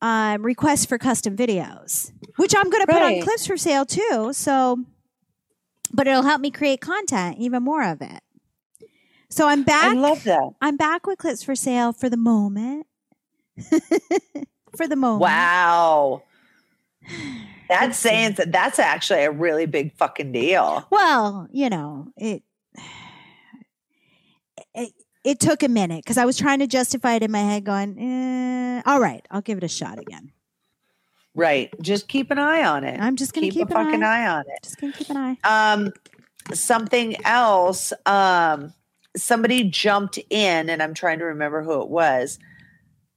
[0.00, 3.22] um, requests for custom videos, which I'm going to put on Right.
[3.22, 4.30] clips for sale too.
[4.32, 4.84] So,
[5.92, 8.20] but it'll help me create content, even more of it.
[9.34, 9.86] So I'm back.
[9.86, 10.50] I love that.
[10.60, 12.86] I'm back with clips for sale for the moment.
[14.76, 15.22] for the moment.
[15.22, 16.22] Wow.
[17.68, 20.86] That's saying that that's actually a really big fucking deal.
[20.88, 22.44] Well, you know, it
[24.72, 24.92] it,
[25.24, 27.98] it took a minute because I was trying to justify it in my head, going,
[27.98, 30.30] eh, "All right, I'll give it a shot again."
[31.34, 31.74] Right.
[31.82, 33.00] Just keep an eye on it.
[33.00, 34.26] I'm just gonna keep, keep, a an fucking eye.
[34.26, 34.62] eye on it.
[34.62, 35.36] Just gonna keep an eye.
[35.42, 35.92] Um,
[36.52, 37.92] something else.
[38.06, 38.72] Um,
[39.16, 42.38] somebody jumped in, and I'm trying to remember who it was.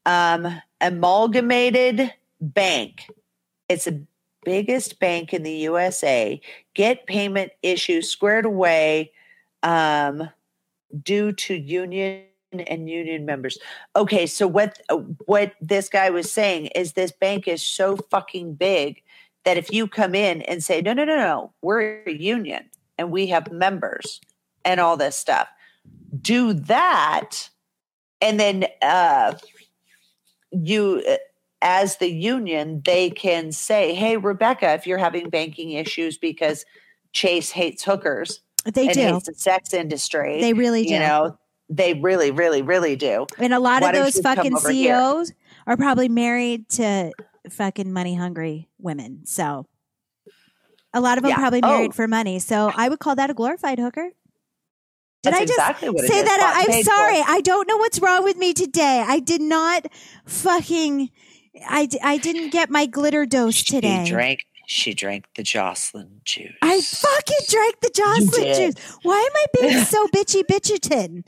[0.06, 3.10] Um, Amalgamated Bank.
[3.68, 4.06] It's the
[4.44, 6.40] biggest bank in the USA.
[6.74, 9.12] Get payment issues squared away
[9.64, 10.30] um,
[11.04, 13.58] due to union and union members.
[13.96, 14.80] Okay, so what
[15.26, 19.02] what this guy was saying is this bank is so fucking big
[19.44, 23.12] that if you come in and say no no no no we're a union and
[23.12, 24.22] we have members
[24.66, 25.48] and all this stuff
[26.22, 27.50] do that
[28.22, 29.34] and then uh
[30.52, 31.16] you uh,
[31.62, 36.66] as the union they can say hey rebecca if you're having banking issues because
[37.14, 39.02] chase hates hookers They do.
[39.02, 40.94] hates the sex industry They really do.
[40.94, 41.38] you know
[41.70, 44.96] they really really really do and a lot why of those fucking over here?
[44.98, 45.34] CEOs
[45.68, 47.12] are probably married to
[47.50, 49.26] fucking money hungry women.
[49.26, 49.66] So
[50.94, 51.36] a lot of them Yeah.
[51.38, 51.68] probably Oh.
[51.68, 52.40] married for money.
[52.40, 54.12] So I would call that a glorified hooker.
[55.28, 56.38] Did That's I just exactly what say that?
[56.40, 56.92] Bought I'm paid for.
[56.92, 57.24] sorry.
[57.28, 59.04] I don't know what's wrong with me today.
[59.06, 59.88] I did not
[60.26, 61.10] fucking.
[61.68, 64.04] I, I didn't get my glitter dose today.
[64.06, 64.46] She drank.
[64.70, 66.52] She drank the Jocelyn juice.
[66.62, 68.98] I fucking drank the Jocelyn juice.
[69.02, 71.24] Why am I being so bitchy bitcherton?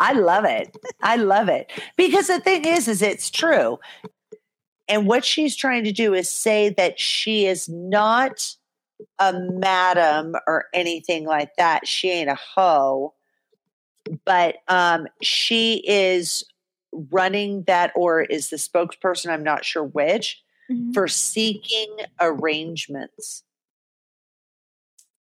[0.00, 0.76] I love it.
[1.00, 3.78] I love it because the thing is, is it's true.
[4.88, 8.56] And what she's trying to do is say that she is not
[9.18, 11.86] a madam or anything like that.
[11.86, 13.14] She ain't a hoe,
[14.24, 16.44] but um, she is
[17.10, 19.30] running that or is the spokesperson.
[19.30, 20.92] I'm not sure which Mhm.
[20.94, 23.44] for seeking arrangements.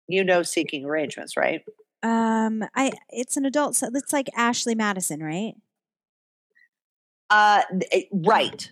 [0.08, 1.62] You know, seeking arrangements, right?
[2.02, 3.76] Um, I it's an adult.
[3.76, 5.54] So it's like Ashley Madison, right?
[7.30, 7.62] Uh,
[8.12, 8.70] right.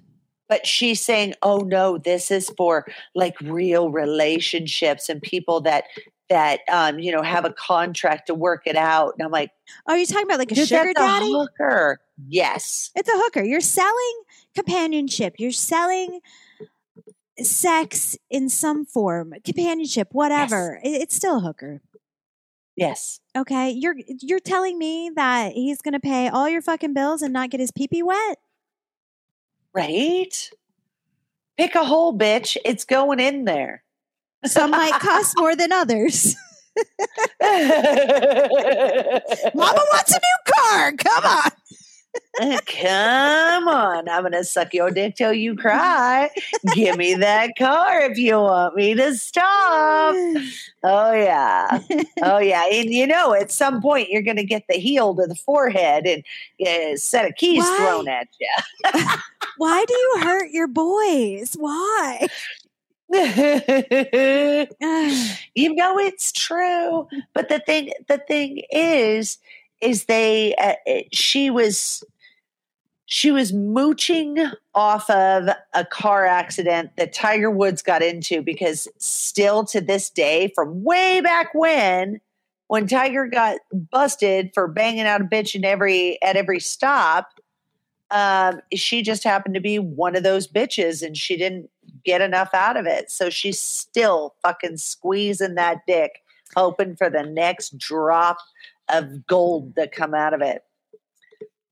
[0.50, 2.84] But she's saying, "Oh no, this is for
[3.14, 5.84] like real relationships and people that
[6.28, 9.50] that um, you know have a contract to work it out." And I'm like,
[9.86, 11.32] Are you talking about like a "Dude, sugar that's a daddy?
[11.32, 13.42] hooker." Yes, It's a hooker.
[13.42, 14.22] You're selling
[14.54, 15.36] companionship.
[15.38, 16.20] You're selling
[17.40, 20.78] sex in some form, companionship, whatever.
[20.84, 21.80] It- It's still a hooker.
[22.76, 23.20] yes.
[23.36, 27.32] Okay, you're you're telling me that he's going to pay all your fucking bills and
[27.32, 28.38] not get his pee pee wet?
[29.74, 30.50] Right?
[31.56, 32.56] Pick a hole, bitch.
[32.64, 33.82] It's going in there.
[34.44, 36.34] Some might cost more than others.
[37.42, 37.58] Mama
[39.92, 40.92] wants a new car.
[40.92, 41.50] Come on.
[42.66, 44.08] Come on.
[44.08, 46.30] I'm to suck your dick till you cry.
[46.74, 50.14] Give me that car if you want me to stop.
[50.82, 51.80] Oh, yeah.
[52.22, 52.64] Oh, yeah.
[52.70, 56.22] And you know, at some point, you're to get the heel to the forehead and
[56.66, 57.76] a set of keys Why?
[57.76, 58.48] thrown at you.
[59.56, 61.54] Why do you hurt your boys?
[61.58, 62.26] Why?
[63.12, 63.18] You
[65.74, 69.38] know it's true but the thing the thing is
[69.80, 72.04] is they uh, uh, she was
[73.06, 74.36] she was mooching
[74.74, 80.52] off of a car accident that Tiger Woods got into because still to this day
[80.54, 82.20] from way back when
[82.68, 87.32] when Tiger got busted for banging out a bitch in every at every stop
[88.10, 91.70] um, she just happened to be one of those bitches and she didn't
[92.04, 93.10] get enough out of it.
[93.10, 96.22] So she's still fucking squeezing that dick,
[96.56, 98.38] hoping for the next drop
[98.92, 100.62] of gold that come out of it.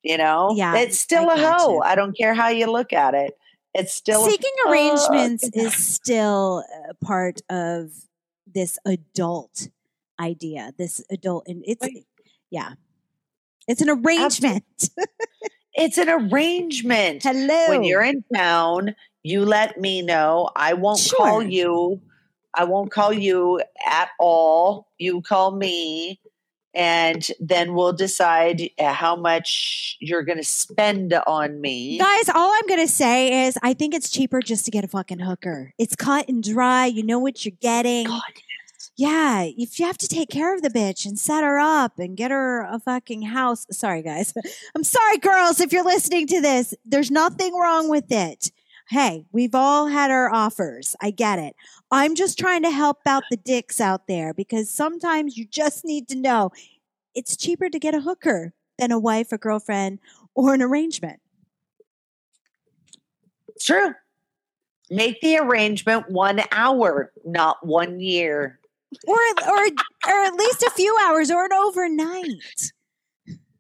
[0.03, 0.53] You know?
[0.57, 1.73] Yeah, It's still I a hoe.
[1.75, 1.81] you.
[1.83, 3.37] I don't care how you look at it.
[3.75, 7.91] It's still a Seeking arrangements fucking- is still a part of
[8.47, 9.69] this adult
[10.19, 10.73] idea.
[10.79, 12.07] This adult, and it's Right.
[12.51, 12.73] yeah,
[13.67, 14.65] it's an arrangement.
[15.81, 17.23] It's an arrangement.
[17.23, 17.69] Hello.
[17.69, 20.51] when you're in town, you let me know.
[20.57, 22.01] I won't call you.
[22.53, 24.89] I won't call you at all.
[24.99, 26.19] You call me,
[26.75, 31.99] and then we'll decide uh, how much you're going to spend on me.
[31.99, 34.89] Guys, all I'm going to say is I think it's cheaper just to get a
[34.89, 35.73] fucking hooker.
[35.79, 36.87] It's cut and dry.
[36.87, 38.07] You know what you're getting.
[38.07, 38.21] God,
[38.97, 42.17] Yeah, if you have to take care of the bitch and set her up and
[42.17, 43.67] get her a fucking house.
[43.71, 44.35] Sorry, guys.
[44.75, 46.75] I'm sorry, girls, if you're listening to this.
[46.85, 48.51] There's nothing wrong with it.
[48.89, 50.97] Hey, we've all had our offers.
[51.03, 51.55] I get it.
[51.91, 56.09] I'm just trying to help out the dicks out there because sometimes you just need
[56.09, 56.53] to know
[57.15, 59.99] it's cheaper to get a hooker than a wife, a girlfriend,
[60.35, 61.21] or an arrangement.
[63.61, 63.93] true.
[64.91, 68.59] Make the arrangement one hour, not one year.
[69.07, 69.67] Or, or,
[70.07, 72.73] or at least a few hours or an overnight.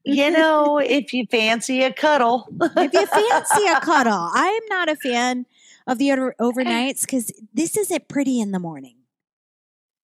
[0.09, 2.49] You know, if you fancy a cuddle.
[2.61, 5.47] if you fancy a cuddle, I'm not a fan
[5.87, 8.97] of the over- overnights because this isn't pretty in the morning.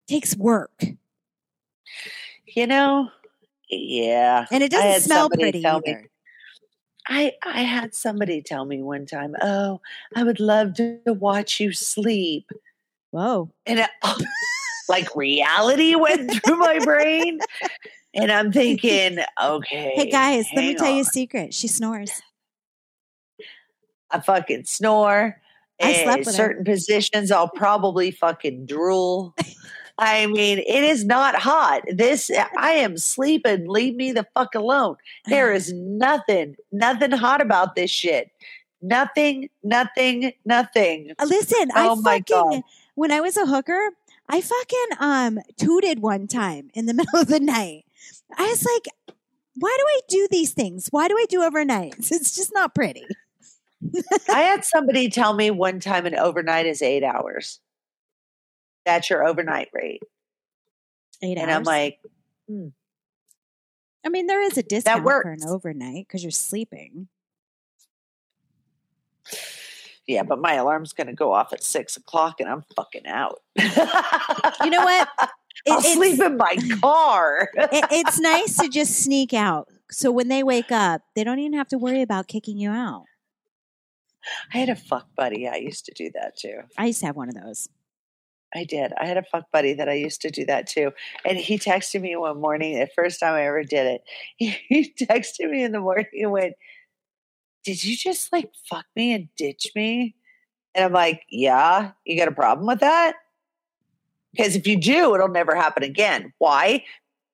[0.06, 0.82] Takes work,
[2.46, 3.10] you know,
[3.68, 4.46] yeah.
[4.50, 5.96] and it doesn't smell pretty tell me-
[7.10, 9.80] I I had somebody tell me one time, "Oh,
[10.14, 12.50] I would love to watch you sleep,"
[13.10, 13.50] Whoa!
[13.66, 13.90] and it,
[14.88, 17.40] like reality went through my brain,
[18.14, 21.54] and I'm thinking, "Okay, Hey guys, let me tell you a secret.
[21.54, 22.10] She snores.
[24.10, 25.40] I fucking snore.
[25.80, 26.32] I In slept with her.
[26.32, 27.30] certain positions.
[27.30, 29.34] I'll probably fucking drool."
[30.00, 31.82] I mean, it is not hot.
[31.92, 33.66] This I am sleeping.
[33.68, 34.96] Leave me the fuck alone.
[35.26, 38.30] There is nothing, nothing hot about this shit.
[38.80, 41.10] Nothing, nothing, nothing.
[41.18, 42.22] Uh, Listen, Oh I fucking
[42.60, 42.62] God.
[42.94, 43.90] when I was a hooker,
[44.28, 47.84] I fucking um tooted one time in the middle of the night.
[48.36, 49.16] I was like,
[49.56, 50.88] why do I do these things?
[50.90, 52.10] Why do I do overnights?
[52.12, 53.06] It's just not pretty.
[54.28, 57.60] I had somebody tell me one time an overnight is eight hours.
[58.84, 60.02] That's your overnight rate.
[61.22, 61.56] Eight And hours.
[61.58, 61.98] I'm like,
[62.48, 62.62] hmm.
[62.62, 62.68] Hmm.
[64.04, 67.08] I mean, there is a discount for an overnight because you're sleeping.
[70.06, 73.40] yeah, but my alarm's going to go off at six o'clock and I'm fucking out.
[73.58, 75.08] You know what?
[75.66, 77.48] It- I'll sleep in my car.
[77.54, 79.68] it, it's nice to just sneak out.
[79.90, 83.04] So when they wake up, they don't even have to worry about kicking you out.
[84.52, 85.48] I had a fuck buddy.
[85.48, 86.60] I used to do that too.
[86.76, 87.68] I used to have one of those.
[88.54, 88.92] I did.
[88.98, 90.92] I had a fuck buddy that I used to do that too.
[91.24, 94.02] And he texted me one morning, the first time I ever did it.
[94.68, 96.54] He, texted me in the morning and went,
[97.64, 100.14] Did you just like fuck me and ditch me?
[100.74, 103.14] And I'm like, Yeah, you got a problem with that?
[104.38, 106.32] Because if you do, it'll never happen again.
[106.38, 106.84] Why?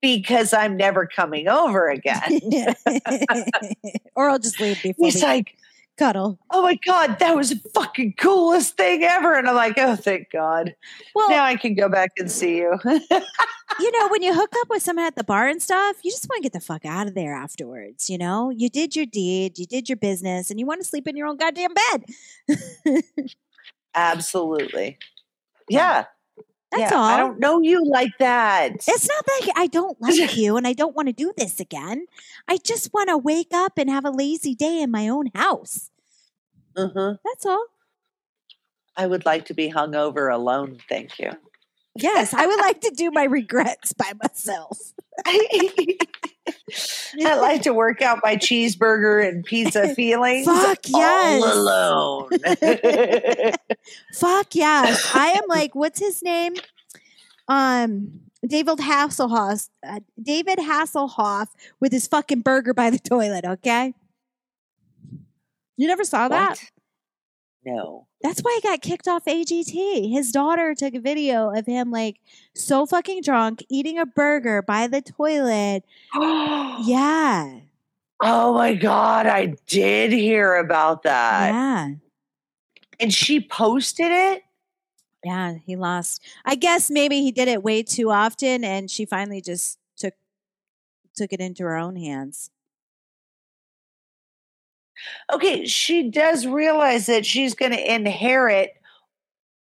[0.01, 2.41] Because I'm never coming over again.
[4.17, 5.55] or I'll just leave before He's like,
[5.99, 6.39] cuddle.
[6.51, 9.35] oh my god, that was the fucking coolest thing ever.
[9.35, 10.75] And I'm like, oh, thank God.
[11.15, 12.79] Well, now I can go back and see you.
[12.85, 16.27] you know, when you hook up with someone at the bar and stuff, you just
[16.29, 18.09] want to get the fuck out of there afterwards.
[18.09, 21.07] You know, you did your deed, you did your business, and you want to sleep
[21.07, 22.05] in your own goddamn bed.
[23.95, 24.99] Absolutely.
[25.69, 26.07] Yeah.
[26.75, 26.99] That's yeah.
[26.99, 27.05] all.
[27.05, 28.73] I don't know you like that.
[28.75, 32.07] It's not that I don't like you and I don't want to do this again.
[32.49, 35.91] I just want to wake up and have a lazy day in my own house.
[36.77, 37.19] Mhm.
[37.25, 37.65] That's all.
[38.97, 40.79] I would like to be hung over alone.
[40.89, 41.31] Thank you.
[41.97, 44.93] Yes, I would like to do my regrets by myself.
[45.27, 45.97] I
[47.37, 51.43] like to work out my cheeseburger and pizza feelings Fuck yes.
[51.43, 52.29] all alone.
[54.15, 55.11] Fuck yes.
[55.15, 56.55] I am like, what's his name?
[57.49, 59.69] Um, David Hasselhoff.
[59.87, 61.49] Uh, David Hasselhoff
[61.81, 63.45] with his fucking burger by the toilet.
[63.45, 63.95] Okay.
[65.77, 66.61] You never saw that?
[67.67, 68.07] No.
[68.23, 70.11] That's why he got kicked off AGT.
[70.11, 72.17] His daughter took a video of him like
[72.55, 75.85] so fucking drunk eating a burger by the toilet.
[76.85, 77.61] Yeah.
[78.21, 79.27] Oh my God.
[79.27, 81.49] I did hear about that.
[81.53, 81.91] yeah.
[83.01, 84.43] And she posted it?
[85.25, 86.23] Yeah, he lost.
[86.45, 90.15] I guess maybe he did it way too often and she finally just took
[91.17, 92.51] took it into her own hands.
[95.33, 95.67] Okay.
[95.67, 98.71] She does realize that she's going to inherit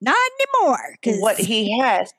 [0.00, 2.12] Not anymore what he has.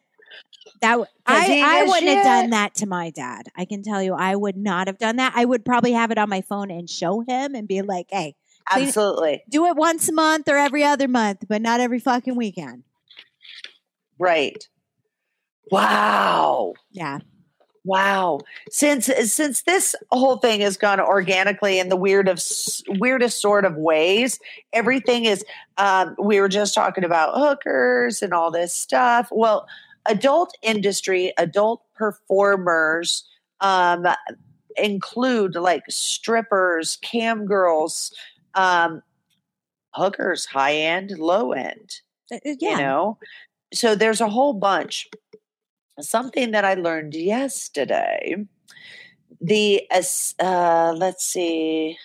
[0.81, 3.47] that w- I wouldn't have done that to my dad.
[3.55, 5.33] I can tell you I would not have done that.
[5.35, 8.35] I would probably have it on my phone and show him and be like, "Hey,
[8.71, 9.43] Clean- Absolutely.
[9.49, 12.83] do it once a month or every other month, but not every fucking weekend."
[14.19, 14.67] Right.
[15.71, 16.73] Wow.
[16.91, 17.19] Yeah.
[17.83, 18.39] Wow.
[18.69, 22.39] Since since this whole thing has gone organically in the weird of
[22.87, 24.39] weirdest sort of ways,
[24.71, 25.43] everything is
[25.77, 29.29] um, we were just talking about hookers and all this stuff.
[29.31, 29.67] Well,
[30.07, 33.23] adult industry, adult performers
[33.61, 34.05] um,
[34.77, 38.13] include like strippers, cam girls,
[38.53, 39.01] um,
[39.93, 42.01] hookers, high end, low end
[42.31, 42.71] Uh, uh, Yeah.
[42.71, 43.17] you know
[43.73, 45.09] so there's a whole bunch
[45.99, 48.35] something that i learned yesterday
[49.39, 49.81] the
[50.39, 51.97] uh, let's see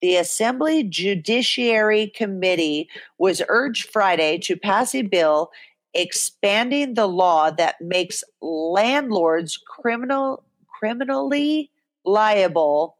[0.00, 5.50] the assembly judiciary committee was urged friday to pass a bill
[5.94, 11.70] expanding the law that makes landlords criminal criminally
[12.04, 12.96] liable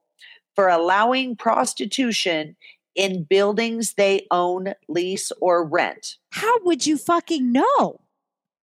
[0.54, 2.56] for allowing prostitution
[2.94, 6.16] in buildings they own, lease, or rent?
[6.30, 8.00] How would you fucking know?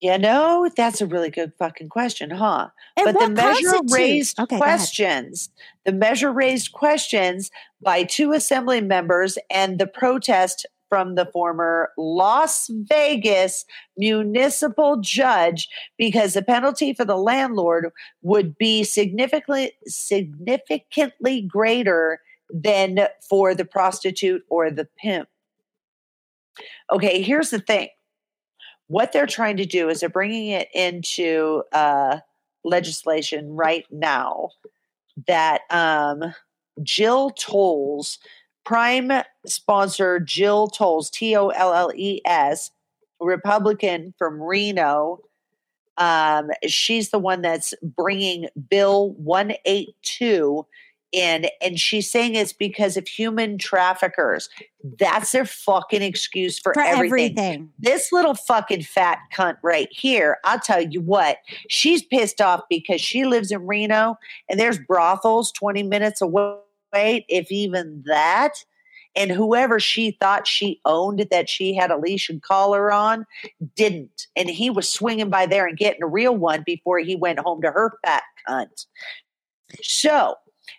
[0.05, 2.67] You know, that's a really good fucking question, huh?
[2.95, 5.49] And but the measure constitutes- raised Okay, questions,
[5.83, 7.49] the measure raised questions
[7.81, 13.65] by two assembly members and the protest from the former Las Vegas
[13.97, 17.89] municipal judge because the penalty for the landlord
[18.21, 22.19] would be significantly significantly greater
[22.53, 25.27] than for the prostitute or the pimp.
[26.91, 27.89] Okay, here's the thing.
[28.87, 32.19] What they're trying to do is they're bringing it into uh,
[32.63, 34.49] legislation right now
[35.27, 36.33] that um,
[36.83, 38.19] Jill Tolles,
[38.63, 39.11] prime
[39.45, 42.71] sponsor Jill Tolles, T O L L E S,
[43.19, 45.21] Republican from Reno,
[45.97, 50.65] um, she's the one that's bringing Bill 182
[51.15, 54.49] in, and she's saying it's because of human traffickers.
[54.99, 57.37] That's their fucking excuse for, For everything.
[57.37, 57.69] everything.
[57.79, 61.37] This little fucking fat cunt right here, I'll tell you what,
[61.69, 64.17] she's pissed off because she lives in Reno
[64.49, 66.59] and there's brothels 20 minutes away,
[66.93, 68.65] if even that.
[69.17, 73.25] And whoever she thought she owned that she had a leash and collar on
[73.75, 74.27] didn't.
[74.35, 77.61] And he was swinging by there and getting a real one before he went home
[77.61, 78.87] to her fat cunt.
[79.81, 80.35] So,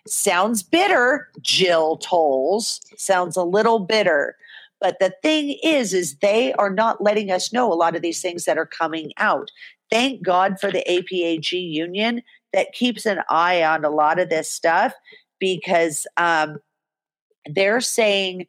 [0.07, 2.81] sounds bitter, Jill Tolles.
[2.97, 4.35] Sounds a little bitter.
[4.79, 8.21] But the thing is, is they are not letting us know a lot of these
[8.21, 9.49] things that are coming out.
[9.89, 12.21] Thank God for the APAG union
[12.53, 14.93] that keeps an eye on a lot of this stuff
[15.39, 16.57] because um,
[17.45, 18.47] they're saying,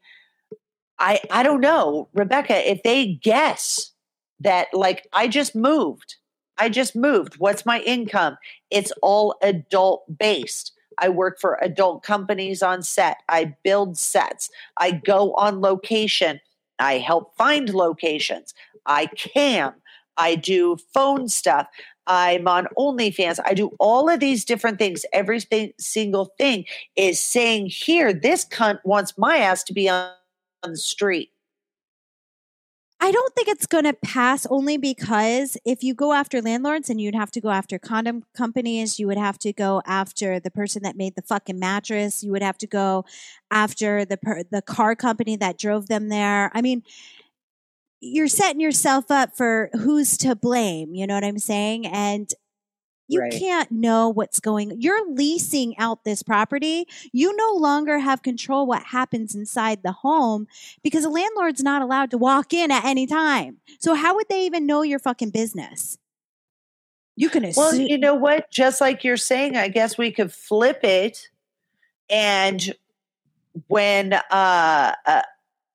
[0.99, 3.93] I I don't know, Rebecca, if they guess
[4.41, 6.17] that like I just moved,
[6.59, 7.37] I just moved.
[7.39, 8.37] What's my income?
[8.71, 10.73] It's all adult based.
[11.01, 13.19] I work for adult companies on set.
[13.29, 14.51] I build sets.
[14.77, 16.41] I go on location.
[16.79, 18.55] I help find locations.
[18.87, 19.75] I cam.
[20.17, 21.69] I do phone stuff.
[22.07, 23.39] I'm on OnlyFans.
[23.45, 25.05] I do all of these different things.
[25.13, 25.41] Every
[25.79, 26.65] single thing
[26.97, 30.11] is saying here, this cunt wants my ass to be on,
[30.63, 31.31] on the street.
[33.01, 37.01] I don't think it's going to pass only because if you go after landlords and
[37.01, 40.83] you'd have to go after condom companies, you would have to go after the person
[40.83, 43.05] that made the fucking mattress, you would have to go
[43.53, 46.51] after the per- the car company that drove them there.
[46.55, 46.83] I mean,
[48.01, 51.87] you're setting yourself up for who's to blame, you know what I'm saying?
[51.87, 52.29] And
[53.09, 53.33] you Right.
[53.33, 58.83] can't know what's going you're leasing out this property you no longer have control what
[58.85, 60.47] happens inside the home
[60.83, 64.45] because a landlord's not allowed to walk in at any time so how would they
[64.47, 65.99] even know your fucking business
[67.17, 68.51] you can assume Well, you know what?
[68.51, 71.29] Just like you're saying, I guess we could flip it.
[72.09, 72.75] And
[73.67, 75.23] when uh, uh,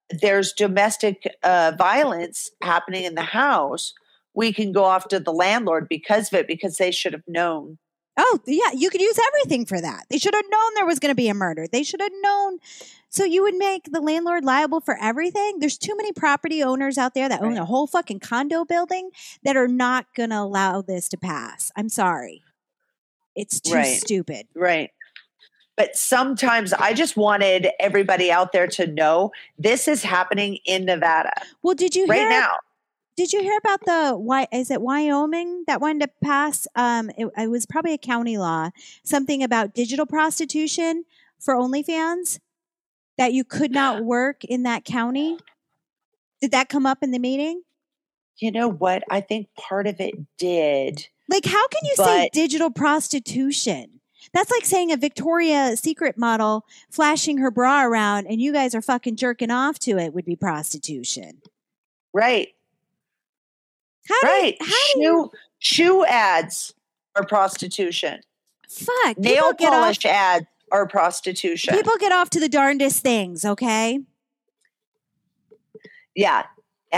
[0.10, 3.94] there's domestic uh, violence happening in the house,
[4.34, 7.78] we can go after the landlord because of it, because they should have known.
[8.18, 10.06] oh yeah you could use everything for that.
[10.10, 11.68] They should have known there was going to be a murder.
[11.72, 12.60] They should have known.
[13.10, 15.60] So you would make the landlord liable for everything?
[15.60, 19.12] There's too many property owners out there that own a whole fucking condo building
[19.44, 21.72] that are not going to allow this to pass.
[21.76, 22.42] I'm sorry.
[23.36, 24.00] It's too Right.
[24.02, 24.48] stupid.
[24.56, 24.90] Right.
[25.76, 31.34] But sometimes I just wanted everybody out there to know this is happening in Nevada.
[31.64, 32.52] Well did you right hear now.
[33.16, 34.48] Did you hear about the why?
[34.52, 36.68] Is it Wyoming that wanted to pass?
[36.76, 38.72] Um, it, it was probably a county law,
[39.04, 41.06] something about digital prostitution
[41.40, 42.40] for OnlyFans
[43.18, 45.38] that you could not work in that county.
[46.42, 47.62] Did that come up in the meeting?
[48.38, 49.04] You know what?
[49.10, 51.08] I think part of it did.
[51.30, 54.02] Like, how can you say digital prostitution?
[54.34, 58.82] That's like saying a Victoria's Secret model flashing her bra around and you guys are
[58.82, 61.42] fucking jerking off to it would be prostitution.
[62.14, 62.50] Right.
[64.10, 64.58] How Right.
[64.60, 66.74] you, how do you, shoe shoe ads
[67.16, 68.22] are prostitution.
[68.70, 71.74] fuck, Nail get off polish ads are prostitution.
[71.76, 74.00] People get off to the darndest things, okay?
[76.16, 76.44] yeah.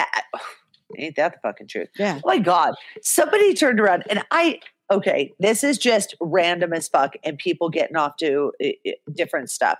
[0.98, 1.90] Ain't that the fucking truth?
[1.98, 2.20] Yeah.
[2.24, 2.76] Oh my God.
[3.02, 4.60] Somebody turned around and I,
[4.92, 9.50] okay, this is just random as fuck and people getting off to uh, uh, different
[9.50, 9.80] stuff.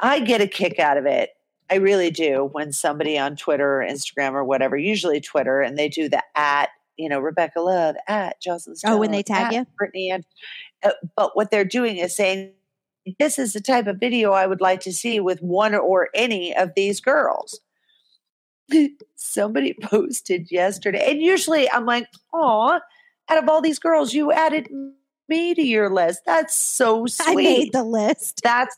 [0.00, 1.30] I get a kick out of it.
[1.70, 5.88] I really do when somebody on Twitter or Instagram or whatever, usually Twitter, and they
[5.88, 9.66] do the at, you know, Rebecca Love, at Jocelyn Stone, Oh, when they tag you?
[9.76, 10.10] Brittany.
[10.10, 10.24] And,
[10.82, 12.52] uh, but what they're doing is saying,
[13.18, 16.54] this is the type of video I would like to see with one or any
[16.56, 17.60] of these girls.
[19.16, 22.80] Somebody posted yesterday, and usually I'm like, oh,
[23.30, 24.68] out of all these girls, you added
[25.28, 26.22] me to your list.
[26.24, 27.28] That's so sweet.
[27.28, 28.40] I made the list.
[28.42, 28.76] that's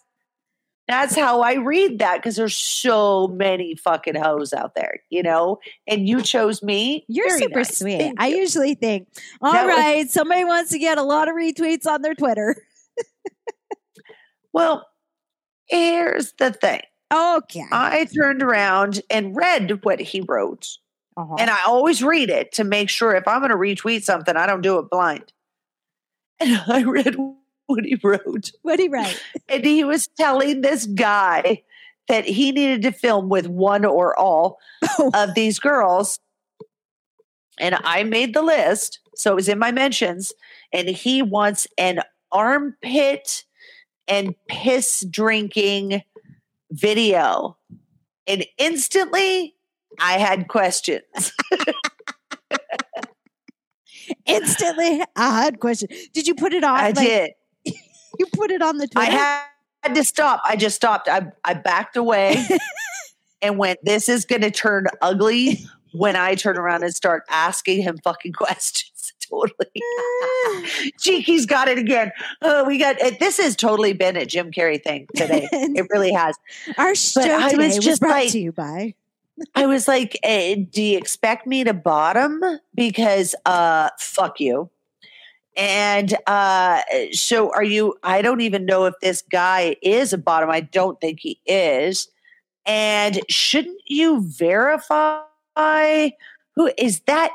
[0.91, 5.59] that's how I read that because there's so many fucking hoes out there, you know.
[5.87, 7.05] And you chose me.
[7.09, 7.79] You're Very super nice.
[7.79, 7.99] sweet.
[7.99, 8.37] Thank I you.
[8.37, 9.09] usually think,
[9.43, 12.57] all That was- somebody wants to get a lot of retweets on their Twitter.
[14.53, 14.87] well,
[15.67, 16.81] here's the thing.
[17.13, 17.65] Okay.
[17.73, 20.69] I turned around and read what he wrote.
[21.17, 21.35] Uh-huh.
[21.39, 24.47] And I always read it to make sure if I'm going to retweet something, I
[24.47, 25.33] don't do it blind.
[26.43, 27.17] And I read
[27.71, 28.53] what he wrote.
[28.63, 29.21] what he wrote.
[29.49, 31.63] And he was telling this guy
[32.09, 34.59] that he needed to film with one or all
[35.15, 36.19] of these girls.
[37.59, 39.01] And I made the list.
[39.17, 40.33] So it was in my mentions.
[40.73, 42.01] And he wants an
[42.33, 43.45] armpit
[44.09, 46.03] and piss drinking
[46.71, 47.57] video.
[48.27, 49.55] And instantly
[49.99, 51.33] I had questions.
[54.27, 55.89] Instantly, I had a question.
[56.13, 56.75] Did you put it on?
[56.75, 57.31] I like, did.
[58.21, 59.01] You put it on the table.
[59.01, 59.47] I
[59.83, 60.43] had to stop.
[60.45, 61.09] I just stopped.
[61.09, 62.37] I, I backed away
[63.43, 67.83] and went, This is going to turn ugly when I turn around and start asking
[67.83, 69.15] him fucking questions.
[69.21, 69.71] totally.
[71.01, 72.13] Cheeky's got it again.
[72.43, 73.21] Oh, we got it.
[73.21, 75.49] This has totally been a Jim Carrey thing today.
[75.51, 76.37] It really has.
[76.77, 78.95] Our show I today was brought like- to you by.
[79.55, 82.43] I was like, eh, do you expect me to bottom?
[82.75, 84.69] Because uh fuck you.
[85.61, 86.81] And uh
[87.13, 90.51] so are you I don't even know if this guy is a bottom.
[90.51, 92.09] I don't think he is.
[92.65, 95.21] And shouldn't you verify
[96.57, 97.31] who is that?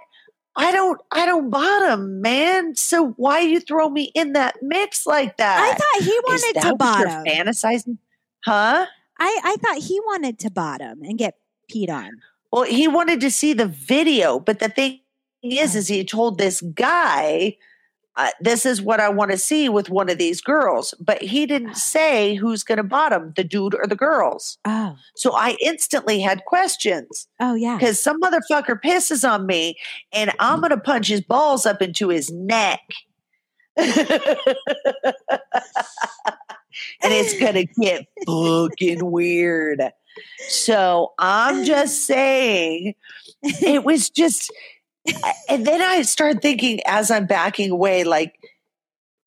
[0.56, 2.76] I don't I don't bottom, man.
[2.76, 5.60] So why you throw me in that mix like that?
[5.60, 7.26] I thought he wanted to bottom.
[7.26, 7.98] fantasizing?
[8.44, 8.88] Huh?
[9.18, 11.38] I, I thought he wanted to bottom and get
[11.72, 12.22] peed on.
[12.52, 15.00] Well, he wanted to see the video, but the thing
[15.42, 17.58] is, is he told this guy,
[18.18, 20.94] uh, this is what I want to see with one of these girls.
[21.00, 24.58] But he didn't say who's going to bottom, the dude or the girls.
[24.66, 27.78] Oh, So I instantly had questions oh yeah.
[27.78, 29.76] because some motherfucker pisses on me
[30.14, 32.80] and I'm going to punch his balls up into his neck.
[33.78, 33.94] and
[37.04, 39.82] it's going to get fucking weird.
[40.48, 42.96] So I'm just saying,
[43.44, 44.50] it was just,
[45.50, 48.36] and then I started thinking as I'm backing away, like,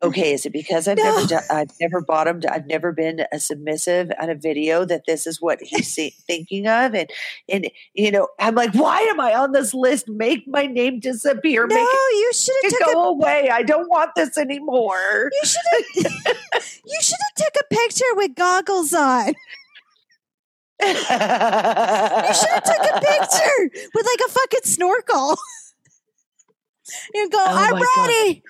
[0.02, 1.04] okay, is it because I've No.
[1.04, 5.26] never done, I've never bottomed, I've never been a submissive on a video that this
[5.26, 7.10] is what he's see, thinking of, and
[7.48, 10.08] and you know, I'm like, why am I on this list?
[10.08, 11.66] Make my name disappear.
[11.66, 13.50] No, you should have took a go away.
[13.52, 15.30] I don't want this anymore.
[15.32, 15.84] You should have.
[16.86, 19.34] you should have took a picture with goggles on.
[20.80, 20.94] You
[22.34, 25.36] should have took a picture with like a fucking snorkel.
[27.14, 27.38] You go.
[27.38, 28.42] Oh I'm ready.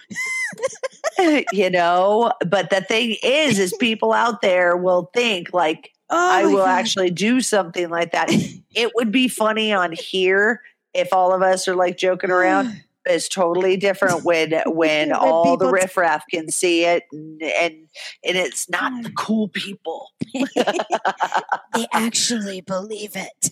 [1.52, 6.46] you know, but the thing is, is people out there will think like Oh, I
[6.46, 6.68] will God.
[6.70, 8.28] actually do something like that.
[8.30, 10.62] it would be funny on here
[10.94, 12.82] if all of us are like joking around.
[13.10, 17.74] It's totally different when when all the riffraff can see it and and,
[18.22, 20.10] and it's not the cool people.
[20.34, 23.50] they actually believe it.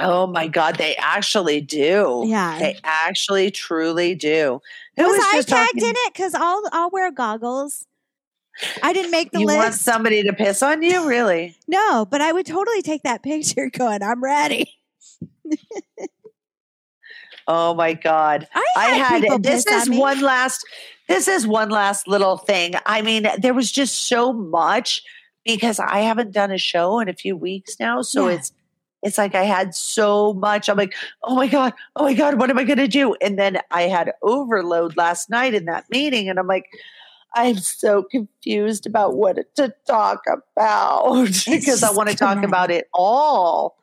[0.00, 2.24] Oh my god, they actually do.
[2.26, 2.58] Yeah.
[2.58, 4.60] They actually truly do.
[4.96, 6.12] Who was I tagged talking- in it?
[6.12, 7.86] Because I'll I'll wear goggles.
[8.82, 9.50] I didn't make the list.
[9.52, 11.06] You want somebody to piss on you?
[11.08, 11.56] Really?
[11.68, 13.70] no, but I would totally take that picture.
[13.70, 14.74] Going, I'm ready.
[17.46, 18.46] Oh my god.
[18.54, 20.64] I I had, people had this on is one last
[21.08, 22.74] this is one last little thing.
[22.86, 25.02] I mean, there was just so much
[25.44, 28.02] because I haven't done a show in a few weeks now.
[28.02, 28.34] So Yeah.
[28.36, 28.52] it's
[29.02, 30.68] it's like I had so much.
[30.68, 33.14] I'm like, oh my God, oh my God, what am I gonna do?
[33.20, 36.66] And then I had overload last night in that meeting, and I'm like,
[37.34, 42.88] I'm so confused about what to talk about because I want to talk about it
[42.92, 43.76] all.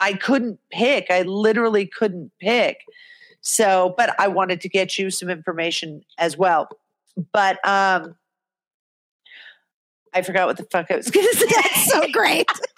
[0.00, 1.06] I couldn't pick.
[1.10, 2.78] I literally couldn't pick.
[3.40, 6.68] So, but I wanted to get you some information as well.
[7.32, 8.16] But um
[10.14, 11.46] I forgot what the fuck I was going to say.
[11.48, 12.46] That's so great.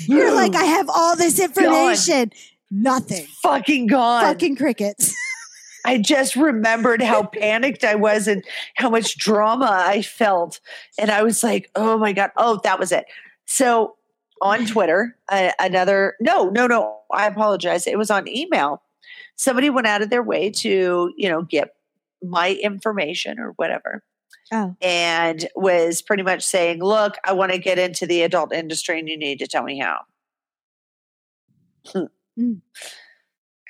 [0.00, 2.32] You're like, I have all this information.
[2.70, 3.26] Nothing.
[3.42, 4.22] fucking gone.
[4.22, 5.14] Fucking crickets.
[5.84, 8.44] I just remembered how panicked I was and
[8.76, 10.60] how much drama I felt.
[10.98, 12.30] And I was like, oh my God.
[12.36, 13.06] Oh, that was it.
[13.46, 13.96] So
[14.42, 17.86] on Twitter, uh, another, no, no, no, I apologize.
[17.86, 18.82] It was on email.
[19.36, 21.74] Somebody went out of their way to, you know, get
[22.22, 24.02] my information or whatever.
[24.52, 24.74] Oh.
[24.82, 29.08] And was pretty much saying, look, I want to get into the adult industry and
[29.08, 30.00] you need to tell me how.
[32.38, 32.60] Mm.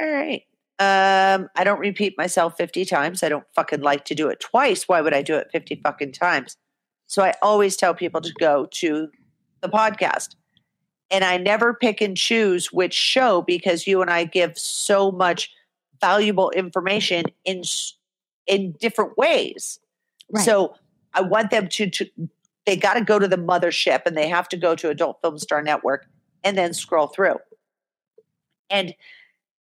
[0.01, 0.43] All right.
[0.79, 3.23] Um, I don't repeat myself 50 times.
[3.23, 4.85] I don't fucking like to do it twice.
[4.85, 6.57] Why would I do it 50 fucking times?
[7.07, 9.09] So I always tell people to go to
[9.61, 10.37] the podcast.
[11.11, 15.51] And I never pick and choose which show because you and I give so much
[16.01, 17.63] valuable information in
[18.47, 19.81] in different ways.
[20.31, 20.45] Right.
[20.45, 20.75] So
[21.15, 22.07] I want them to, to
[22.67, 25.39] they got to go to the mothership and they have to go to Adult Film
[25.39, 26.07] Star Network
[26.45, 27.37] and then scroll through.
[28.69, 28.95] And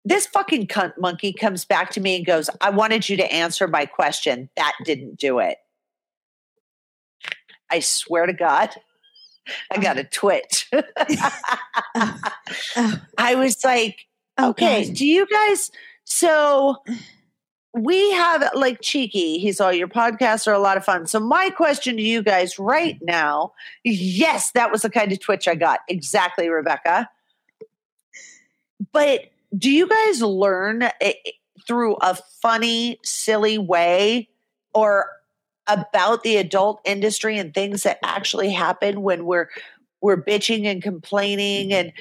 [0.05, 3.67] this fucking cunt monkey comes back to me and goes, I wanted you to answer
[3.67, 4.49] my question.
[4.55, 5.57] That didn't do it.
[7.69, 8.69] I swear to God,
[9.71, 10.69] I got a twitch.
[13.17, 14.07] I was like,
[14.37, 15.71] oh, okay, do you guys
[16.03, 16.77] so
[17.73, 21.05] we have like cheeky he's all your podcasts are a lot of fun.
[21.07, 23.53] So my question to you guys right now
[23.83, 25.79] yes that was the kind of twitch i got.
[25.87, 27.09] Exactly rebecca.
[28.91, 31.17] But do you guys learn it
[31.67, 34.27] through a funny silly way
[34.73, 35.07] or
[35.67, 39.47] about the adult industry and things that actually happen when we're
[40.01, 41.93] we're bitching and complaining and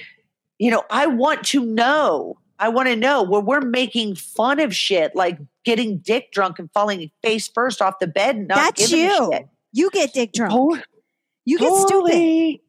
[0.59, 2.37] you know i want to know.
[2.61, 3.23] I want to know.
[3.23, 7.99] When we're making fun of shit like getting dick drunk and falling face first off
[8.01, 9.31] the bed and not That's you.
[9.33, 9.49] shit.
[9.73, 10.83] You get dick drunk.
[11.45, 12.61] You get stupid.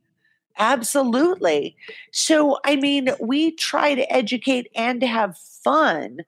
[0.57, 1.75] absolutely
[2.11, 6.19] so i mean we try to educate and to have fun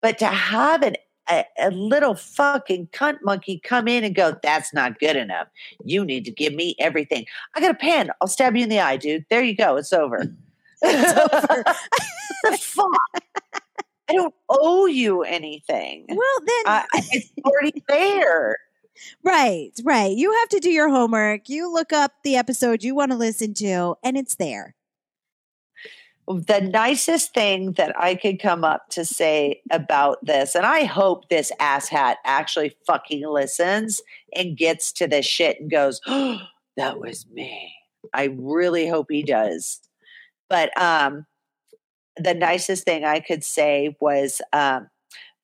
[0.00, 0.96] but to have an
[1.28, 5.48] a, a little fucking cunt monkey come in and go, that's not good enough.
[5.84, 7.26] You need to give me everything.
[7.54, 8.10] I got a pen.
[8.20, 9.24] I'll stab you in the eye, dude.
[9.30, 9.76] There you go.
[9.76, 10.24] It's over.
[10.80, 11.64] It's over.
[12.44, 13.62] the fuck?
[14.08, 16.06] I don't owe you anything.
[16.08, 18.56] Well, then, I, it's already there.
[19.24, 20.16] right, right.
[20.16, 21.48] You have to do your homework.
[21.48, 24.74] You look up the episode you want to listen to, and it's there.
[26.26, 31.28] the nicest thing that I could come up to say about this, and I hope
[31.28, 34.00] this asshat actually fucking listens
[34.34, 36.38] and gets to this shit and goes, oh,
[36.76, 37.74] that was me.
[38.14, 39.80] I really hope he does.
[40.48, 41.26] But um,
[42.20, 44.88] the nicest thing I could say was, um,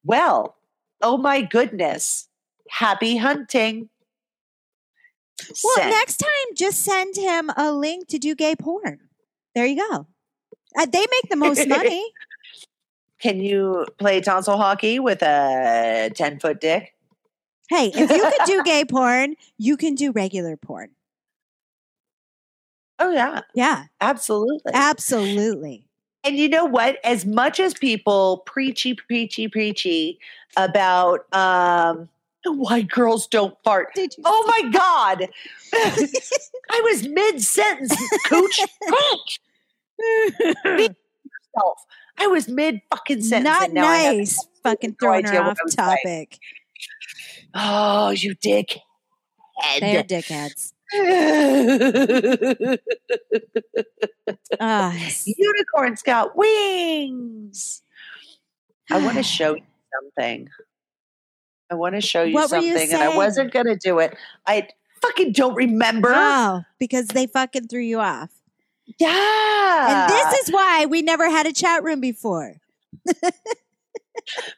[0.05, 0.57] well,
[1.03, 2.29] oh my goodness,
[2.69, 3.89] happy hunting.
[5.63, 5.91] Well, Sent.
[5.91, 9.01] next time, just send him a link to do gay porn.
[9.55, 10.07] There you go.
[10.79, 12.13] Uh, they make the most money.
[13.21, 16.95] Can you play tonsil hockey with a 10 foot dick?
[17.71, 20.91] hey, if you can do gay porn, you can do regular porn.
[22.99, 24.73] Oh, yeah, Yeah, absolutely.
[24.73, 25.87] absolutely.
[26.25, 26.99] And you know what?
[27.05, 30.19] As much as people preachy, preachy, preachy
[30.57, 32.09] about um,
[32.45, 33.89] why girls don't fart,
[34.25, 35.29] oh my God.
[35.75, 37.95] I was mid sentence,
[38.27, 38.69] coach.
[40.65, 41.79] Yourself.
[42.19, 43.45] I was mid fucking sentence.
[43.45, 44.47] Not and now I nice.
[44.63, 45.99] Fucking no throwing her off was saying.
[45.99, 46.39] topic.
[47.55, 48.81] Oh, you dick.
[49.81, 50.74] They're dickheads.
[54.61, 57.83] Ah, Unicorns got wings.
[58.91, 59.63] I want to show you
[60.01, 60.49] something.
[61.71, 63.99] I want to show you What were you something, and I wasn't going to do
[63.99, 64.17] it.
[64.47, 64.69] I
[65.03, 66.13] fucking don't remember.
[66.15, 68.31] oh, because they fucking threw you off.
[68.99, 70.07] Yeah.
[70.07, 72.57] And this is why we never had a chat room before.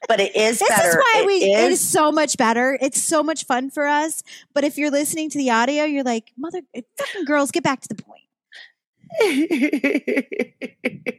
[0.08, 0.88] but it is This better.
[0.88, 2.78] is why It we it is- is so much better.
[2.80, 4.22] It's so much fun for us.
[4.54, 7.80] But if you're listening to the audio, you're like, mother eh, fucking girls, get back
[7.82, 8.22] to the point.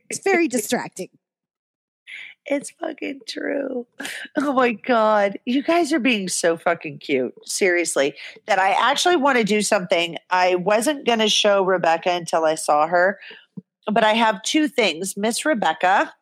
[0.09, 1.09] It's very distracting.
[2.49, 3.87] It's fucking true.
[4.37, 5.37] Oh my God.
[5.45, 7.33] You guys are being so fucking cute.
[7.45, 8.13] Seriously.
[8.45, 10.17] That I actually want to do something.
[10.29, 13.19] I wasn't going to show Rebecca until I saw her,
[13.91, 15.17] but I have two things.
[15.17, 16.13] Miss Rebecca,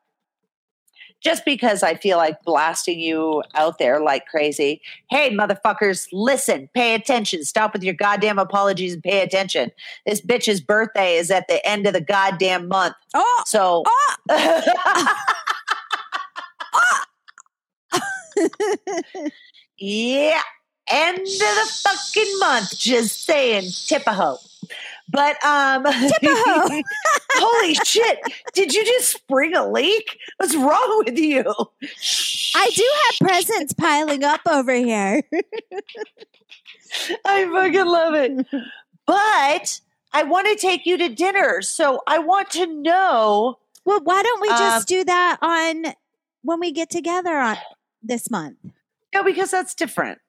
[1.26, 4.80] just because I feel like blasting you out there like crazy.
[5.10, 7.44] Hey, motherfuckers, listen, pay attention.
[7.44, 9.72] Stop with your goddamn apologies and pay attention.
[10.06, 12.94] This bitch's birthday is at the end of the goddamn month.
[13.16, 13.84] Oh, So.
[19.80, 20.42] yeah,
[20.90, 22.78] end of the fucking month.
[22.78, 24.38] Just saying, Tippaho.
[25.08, 28.20] But um, holy shit!
[28.54, 30.18] Did you just spring a leak?
[30.38, 31.44] What's wrong with you?
[32.56, 35.22] I do have presents piling up over here.
[37.26, 38.48] I fucking love it.
[39.06, 39.80] But
[40.14, 43.60] I want to take you to dinner, so I want to know.
[43.86, 45.94] Well, why don't we just Um, do that on
[46.42, 47.58] when we get together on
[48.02, 48.58] this month?
[49.14, 50.20] No, because that's different.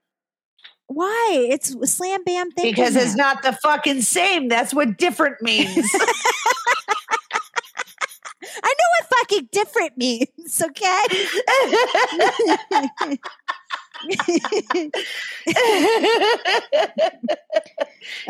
[0.89, 1.47] Why?
[1.51, 2.70] It's slam bam thing.
[2.70, 4.49] Because it's not the fucking same.
[4.49, 5.68] That's what different means.
[8.62, 11.07] I know what fucking different means, okay?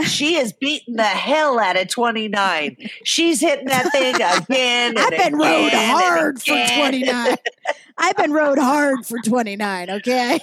[0.04, 2.76] she is beating the hell out of 29.
[3.04, 4.98] She's hitting that thing again.
[4.98, 7.36] I've been rode again and hard for 29.
[7.98, 10.40] I've been rode hard for 29, okay?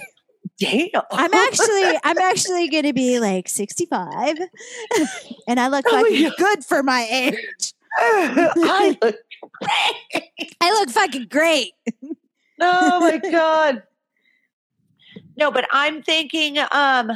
[0.58, 0.88] Damn.
[1.10, 4.36] I'm actually I'm actually going to be like 65
[5.48, 6.34] and I look Oh fucking God.
[6.38, 7.74] good for my age.
[7.98, 9.14] I look great.
[10.60, 11.72] I look fucking great.
[12.60, 13.82] Oh my god.
[15.36, 17.12] No, but I'm thinking um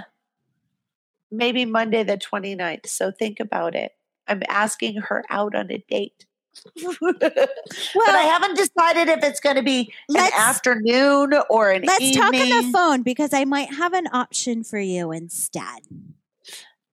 [1.31, 2.87] maybe Monday the 29th.
[2.87, 3.93] So think about it.
[4.27, 6.27] I'm asking her out on a date.
[6.65, 7.31] But
[8.09, 12.49] I haven't decided if it's going to be an afternoon or an let's talk on
[12.49, 15.81] the phone because I might have an option for you instead.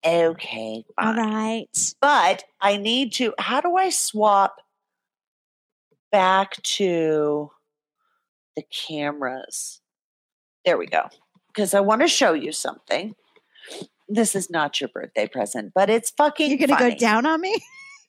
[0.05, 1.17] Okay, All fine.
[1.17, 1.93] right.
[1.99, 3.33] But I need to.
[3.39, 4.61] How do I swap
[6.11, 7.49] back to
[8.55, 9.81] the cameras?
[10.63, 11.09] There we go.
[11.47, 13.15] Because I want to show you something.
[14.07, 16.49] This is not your birthday present, but it's fucking.
[16.49, 17.55] You're going to go down on me?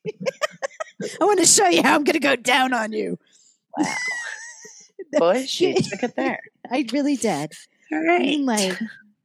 [1.03, 3.19] I want to show you how I'm going to go down on you.
[3.77, 3.95] Wow.
[5.19, 6.41] Bush, you took it there.
[6.71, 7.53] I really did.
[7.93, 8.09] All right.
[8.09, 8.21] I right.
[8.23, 8.79] mean, like,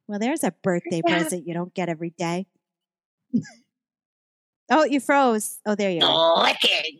[0.07, 1.17] well, there's a birthday Yeah.
[1.17, 2.45] present you don't get every day.
[4.69, 5.59] oh, you froze.
[5.65, 6.43] Oh, there you are.
[6.43, 6.99] Licking.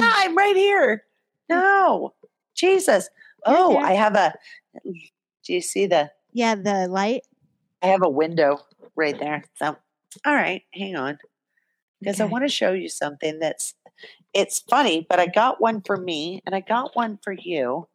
[0.00, 1.04] Ah, I'm right here.
[1.48, 2.14] No,
[2.54, 3.08] Jesus.
[3.44, 3.76] Oh.
[3.76, 4.34] I have a.
[4.84, 6.10] Do you see the?
[6.32, 7.22] yeah, the light.
[7.82, 8.60] I have a window
[8.96, 9.44] right there.
[9.56, 9.76] So,
[10.24, 11.18] all right, hang on,
[12.00, 13.74] because I want to show you something that's.
[14.34, 17.88] It's funny, but I got one for me, and I got one for you.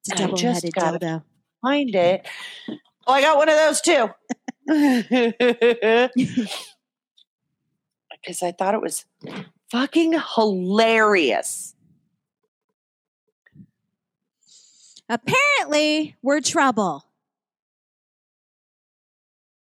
[0.00, 1.22] It's a I double just headed dildo.
[1.60, 2.26] Find it.
[3.06, 4.08] Oh, I got one of those too.
[8.26, 9.04] Because I thought it was
[9.70, 11.74] fucking hilarious.
[15.10, 17.04] Apparently, we're trouble.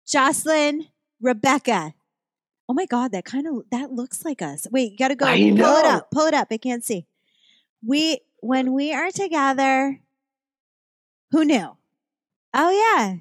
[0.08, 1.96] Jocelyn, Rebecca.
[2.68, 4.66] Oh my God, that kind of that looks like us.
[4.72, 5.26] Wait, you gotta go.
[5.26, 6.12] I Pull it up.
[6.12, 6.48] Pull it up.
[6.52, 7.06] I can't see.
[7.86, 10.00] We when we are together.
[11.32, 11.76] Who knew?
[12.54, 13.16] Oh yeah,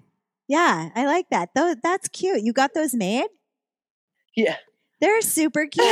[0.48, 0.90] yeah.
[0.94, 1.50] I like that.
[1.54, 2.42] Though that's cute.
[2.42, 3.26] You got those made.
[4.36, 4.56] Yeah.
[5.00, 5.84] They're super cute.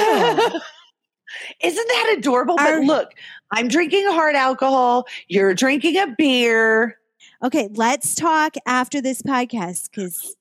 [1.62, 2.56] Isn't that adorable?
[2.58, 3.08] Our- but look,
[3.52, 5.06] I'm drinking hard alcohol.
[5.28, 6.98] You're drinking a beer.
[7.42, 10.36] okay, let's talk after this podcast because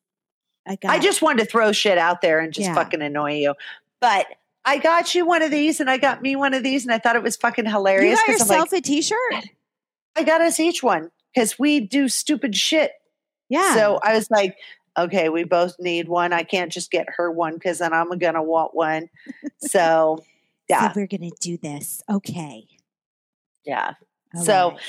[0.67, 0.91] I got.
[0.91, 2.75] I just wanted to throw shit out there and just Yeah.
[2.75, 3.55] fucking annoy you.
[3.99, 4.27] But
[4.65, 6.99] I got you one of these and I got me one of these and I
[6.99, 8.19] thought it was fucking hilarious.
[8.19, 9.17] you got yourself like, a T-shirt.
[10.15, 12.91] I got us each one because we do stupid shit.
[13.49, 13.73] Yeah.
[13.75, 14.55] So I was like,
[14.97, 16.31] okay, we both need one.
[16.33, 19.09] I can't just get her one because then I'm going to want one.
[19.59, 20.19] So,
[20.69, 22.01] yeah, So we're gonna do this.
[22.09, 22.65] Okay.
[23.65, 23.93] yeah.
[24.35, 24.79] All So- right.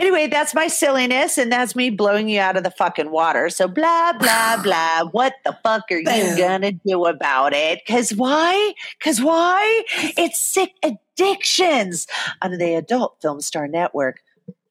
[0.00, 3.50] Anyway, that's my silliness, and that's me blowing you out of the fucking water.
[3.50, 5.04] So blah blah blah.
[5.10, 7.84] What the fuck are you gonna do about it?
[7.86, 8.72] Cause why?
[9.04, 9.84] Cause why?
[10.16, 12.06] It's sick addictions
[12.40, 14.20] on the Adult Film Star Network,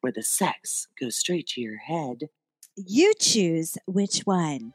[0.01, 2.29] where the sex goes straight to your head.
[2.75, 4.73] you choose which one.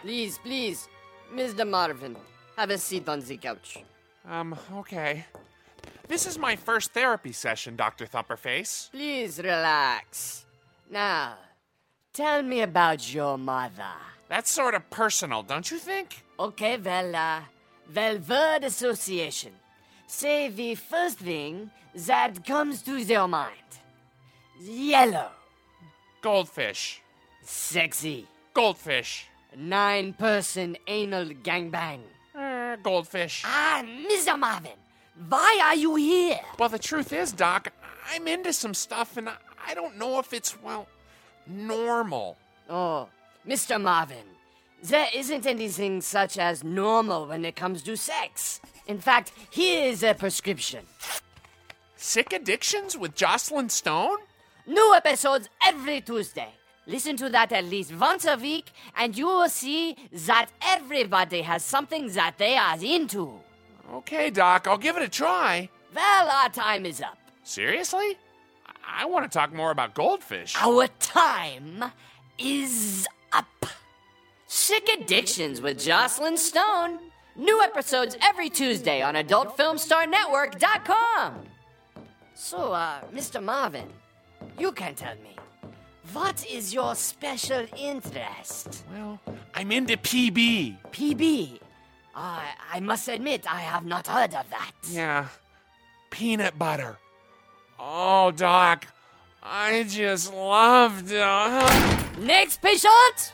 [0.00, 0.88] Please, please,
[1.34, 1.68] Mr.
[1.68, 2.16] Marvin,
[2.56, 3.84] have a seat on the couch.
[4.26, 5.26] Um, okay.
[6.12, 8.04] This is my first therapy session, Dr.
[8.04, 8.90] Thumperface.
[8.90, 10.44] Please relax.
[10.90, 11.38] Now,
[12.12, 13.94] tell me about your mother.
[14.28, 16.22] That's sort of personal, don't you think?
[16.38, 17.40] Okay, well, uh,
[17.96, 19.52] well, word association.
[20.06, 23.70] Say the first thing that comes to your mind.
[24.60, 25.30] Yellow,
[26.20, 27.00] Goldfish.
[27.42, 29.28] sexy, Goldfish.
[29.56, 32.00] nine person anal gangbang.
[32.38, 33.44] Uh, goldfish.
[33.46, 34.38] Ah, Mr.
[34.38, 34.78] Marvin,
[35.28, 36.40] why are you here?
[36.58, 37.72] Well, the truth is, Doc,
[38.10, 40.86] I'm into some stuff and I- don't know if it's, well,
[41.46, 42.36] normal.
[42.68, 43.08] Oh,
[43.46, 43.80] Mr.
[43.80, 44.24] Marvin,
[44.82, 48.60] there isn't anything such as normal when it comes to sex.
[48.86, 50.86] In fact, here is a prescription.
[51.96, 54.18] Sick Addictions with Jocelyn Stone?
[54.66, 56.52] New episodes every Tuesday.
[56.86, 61.64] Listen to that at least once a week, and you will see that everybody has
[61.64, 63.40] something that they are into.
[63.90, 65.68] Okay, Doc, I'll give it a try.
[65.94, 67.18] Well, our time is up.
[67.44, 68.16] Seriously?
[68.66, 70.56] I, I want to talk more about goldfish.
[70.58, 71.84] Our time
[72.38, 73.66] is up.
[74.46, 76.98] Sick Addictions with Jocelyn Stone.
[77.36, 81.34] New episodes every Tuesday on AdultFilmStarNetwork.com.
[82.34, 83.42] So, uh, Mr.
[83.42, 83.88] Marvin,
[84.58, 85.36] you can tell me,
[86.12, 88.84] what is your special interest?
[88.92, 89.18] Well,
[89.54, 90.76] I'm into PB.
[90.92, 91.58] PB.
[92.14, 92.44] I
[92.74, 94.72] I must admit, I have not heard of that.
[94.90, 95.28] Yeah.
[96.10, 96.98] Peanut butter.
[97.78, 98.86] Oh, Doc,
[99.42, 101.12] I just loved.
[101.12, 103.32] Uh, Next patient!